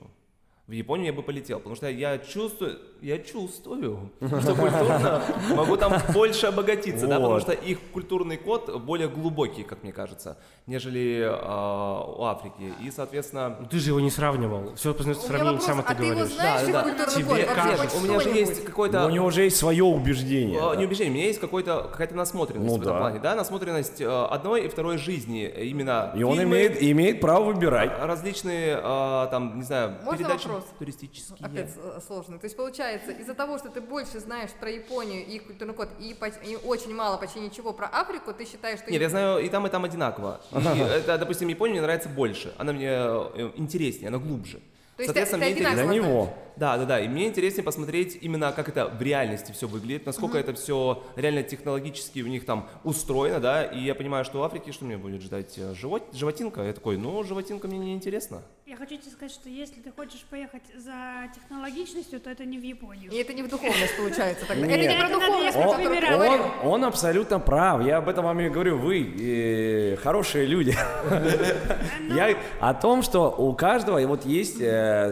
[0.67, 5.21] В Японию я бы полетел, потому что я чувствую, я чувствую, что культурно
[5.53, 7.41] могу там больше обогатиться, да, потому Вот.
[7.41, 10.37] что их культурный код более глубокий, как мне кажется,
[10.67, 12.73] нежели а, у Африки.
[12.81, 14.73] И, соответственно, Ну, Ты же его не сравнивал.
[14.75, 16.35] Все познается вопрос, сам а это ты его говоришь.
[16.35, 17.55] знаешь, их да, культурный тебе код?
[17.55, 18.61] Кажется, у меня же есть.
[18.77, 20.57] Но у него уже есть свое убеждение.
[20.61, 22.99] Э, Не убеждение, у меня есть какой-то, какая-то насмотренность Ну в этом да.
[22.99, 27.19] плане, да, насмотренность э, одной и второй жизни, э, именно И он фильмы, имеет, имеет
[27.19, 27.91] право выбирать.
[27.99, 30.69] различные, э, там, не знаю, Можно передачи вопрос?
[30.79, 31.37] туристические.
[31.41, 31.69] Опять
[32.05, 32.39] сложно.
[32.39, 35.89] То есть получается, из-за того, что ты больше знаешь про Японию и их культурный код,
[35.99, 38.91] и, и очень мало, почти ничего про Африку, ты считаешь, что...
[38.91, 40.41] Нет, я знаю и там, и там одинаково.
[40.51, 42.53] И это, допустим, Япония мне нравится больше.
[42.57, 44.61] Она мне э, интереснее, она глубже.
[45.01, 46.33] То есть Соответственно, это мне одинаково интересно- Для него.
[46.57, 46.99] Да, да, да.
[46.99, 51.41] И мне интереснее посмотреть именно, как это в реальности все выглядит, насколько это все реально
[51.43, 53.63] технологически у них там устроено, да.
[53.63, 55.57] И я понимаю, что в Африке что мне будет ждать?
[55.57, 56.61] Э, Живот, животинка?
[56.61, 58.43] Я такой, ну, животинка мне не интересно.
[58.67, 60.93] Я хочу тебе сказать, что если ты хочешь поехать за
[61.33, 63.11] технологичностью, то это не в Японию.
[63.11, 64.65] И это не в духовность получается тогда.
[64.67, 64.79] Нет.
[64.79, 65.67] Это не про духовность, ты.
[65.67, 66.45] Он, говорил.
[66.63, 67.83] он абсолютно прав.
[67.85, 68.77] Я об этом вам и говорю.
[68.77, 70.75] Вы э, хорошие люди.
[72.15, 74.61] Я о том, что у каждого вот есть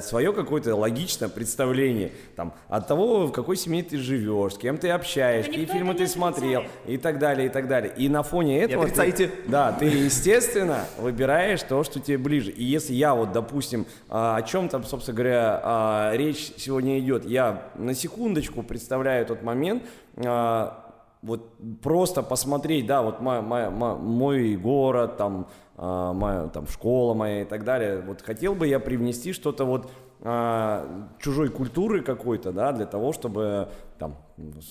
[0.02, 4.90] свое какое-то логичное представление там, от того, в какой семье ты живешь, с кем ты
[4.90, 7.94] общаешь, Но какие фильмы ты смотрел и так далее, и так далее.
[7.98, 8.84] И на фоне этого...
[8.86, 9.32] ты- отрицайте.
[9.48, 12.52] да, ты, естественно, выбираешь то, что тебе ближе.
[12.52, 17.26] И если я вот, допустим, а, о чем там, собственно говоря, а, речь сегодня идет,
[17.26, 19.84] я на секундочку представляю тот момент,
[20.18, 20.86] а,
[21.22, 21.52] вот
[21.82, 25.48] просто посмотреть, да, вот мо- мо- мо- мой город, там,
[25.80, 28.02] моя, там, школа моя и так далее.
[28.02, 29.90] Вот хотел бы я привнести что-то вот
[30.22, 34.18] а, чужой культуры какой-то, да, для того, чтобы там,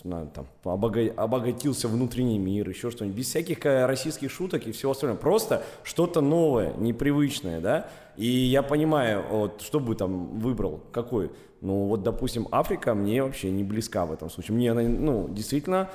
[0.02, 4.92] знаю, там обога- обогатился внутренний мир, еще что-нибудь, без всяких э, российских шуток и всего
[4.92, 7.88] остального, просто что-то новое, непривычное, да,
[8.18, 11.30] и я понимаю, вот, что бы там выбрал, какой,
[11.62, 15.88] ну, вот, допустим, Африка мне вообще не близка в этом случае, мне она, ну, действительно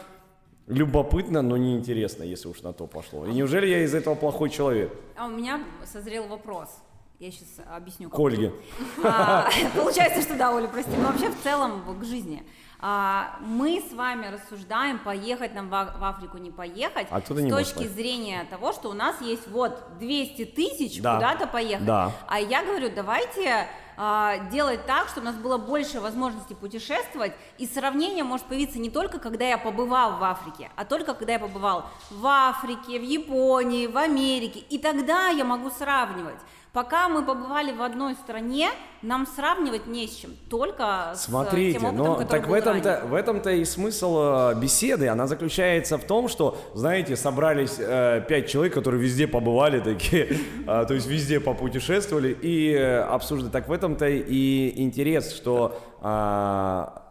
[0.67, 4.91] любопытно, но неинтересно, если уж на то пошло, и неужели я из этого плохой человек,
[5.17, 6.69] А у меня созрел вопрос.
[7.19, 8.09] Я сейчас объясню.
[8.09, 8.51] к Ольге?
[9.03, 9.47] А,
[9.77, 10.91] Получается, что да, Оля, прости.
[10.97, 12.43] Но вообще в целом к жизни.
[12.81, 17.43] А, Мы с вами рассуждаем, поехать нам в в Африку, не поехать, А кто-то с
[17.43, 21.15] не точки зрения того, что у нас есть вот 200 тысяч Да.
[21.15, 21.85] куда-то поехать.
[21.85, 22.11] Да.
[22.27, 27.67] А я говорю, давайте а, делать так, чтобы у нас было больше возможностей путешествовать, и
[27.67, 31.85] сравнение может появиться не только, когда я побывал в Африке, а только, когда я побывал
[32.09, 36.39] в Африке, в Японии, в Америке, и тогда я могу сравнивать.
[36.73, 38.71] Пока мы побывали в одной стране,
[39.03, 43.13] нам сравнивать не с чем, только с Смотрите, тем опытом, но так в этом-то, в
[43.13, 48.73] этом-то и смысл э, беседы, она заключается в том, что, знаете, собрались э, пять человек,
[48.73, 50.35] которые везде побывали такие,
[50.67, 53.51] а, то есть везде попутешествовали и э, обсуждали.
[53.51, 57.03] Так в этом-то и интерес, что а,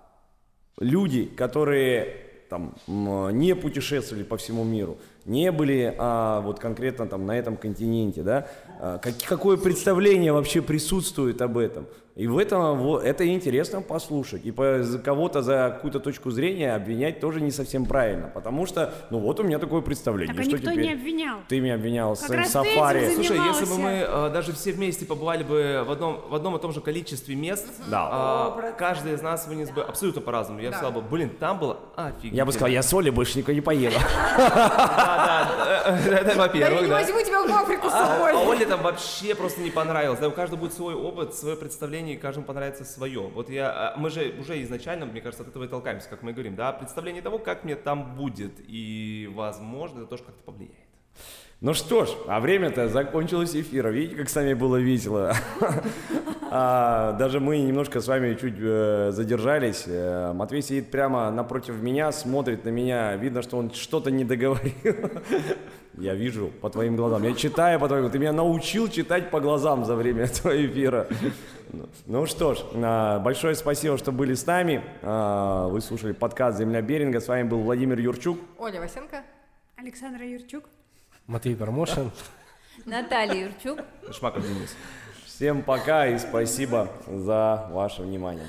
[0.81, 2.17] люди, которые
[2.51, 8.23] там не путешествовали по всему миру, не были а, вот конкретно там на этом континенте,
[8.23, 8.47] да,
[8.81, 11.87] а, как- какое представление вообще присутствует об этом.
[12.15, 14.45] И в этом это интересно послушать.
[14.45, 18.29] И по, за кого-то за какую-то точку зрения обвинять тоже не совсем правильно.
[18.29, 20.35] Потому что, ну вот у меня такое представление.
[20.35, 20.85] Так а что никто теперь?
[20.89, 21.39] не обвинял.
[21.49, 23.15] Ты меня обвинял Как своем раз ты этим сафари.
[23.15, 26.61] Слушай, если бы мы э, даже все вместе побывали бы в одном, в одном и
[26.61, 28.09] том же количестве мест, Да.
[28.13, 30.61] а, каждый из нас вынес бы абсолютно по-разному.
[30.61, 30.77] Я бы Да.
[30.79, 32.37] сказал бы, блин, там было офигенно.
[32.37, 33.97] Я бы сказал, я с Олей больше никуда не поеду.
[34.37, 36.95] Да, да, да, это Да я во-первых, не да.
[36.95, 38.33] возьму тебя в Африку с А, собой.
[38.33, 40.19] а Оле там вообще просто не понравилось.
[40.21, 43.21] Да, у каждого будет свой опыт, свое представление, и каждому понравится свое.
[43.29, 46.33] Вот я, а, мы же уже изначально, мне кажется, от этого и толкаемся, как мы
[46.33, 50.77] говорим, да, представление того, как мне там будет, и, возможно, это тоже как-то повлияет.
[51.61, 53.89] Ну что ж, а время-то закончилось эфира.
[53.91, 55.35] Видите, как с вами было весело.
[56.55, 59.85] А, Даже мы немножко с вами чуть э, задержались.
[59.87, 63.17] Э, Матвей сидит прямо напротив меня, смотрит на меня.
[63.17, 64.75] Видно, что он что-то не договорил.
[65.99, 67.23] Я вижу по твоим глазам.
[67.23, 68.11] Я читаю по твоим.
[68.11, 71.07] Ты меня научил читать по глазам за время этого эфира.
[72.07, 74.85] Ну, что ж, а, большое спасибо, что были с нами.
[75.03, 77.21] А, Вы слушали подкаст «Земля Беринга».
[77.21, 78.39] С вами был Владимир Юрчук.
[78.59, 79.23] Оля Васенко.
[79.77, 80.65] Александра Юрчук.
[81.27, 82.11] Матвей Промошин.
[82.85, 83.81] Наталья Юрчук.
[84.11, 84.77] Шмаков Денис.
[85.25, 88.49] Всем пока и спасибо за ваше внимание.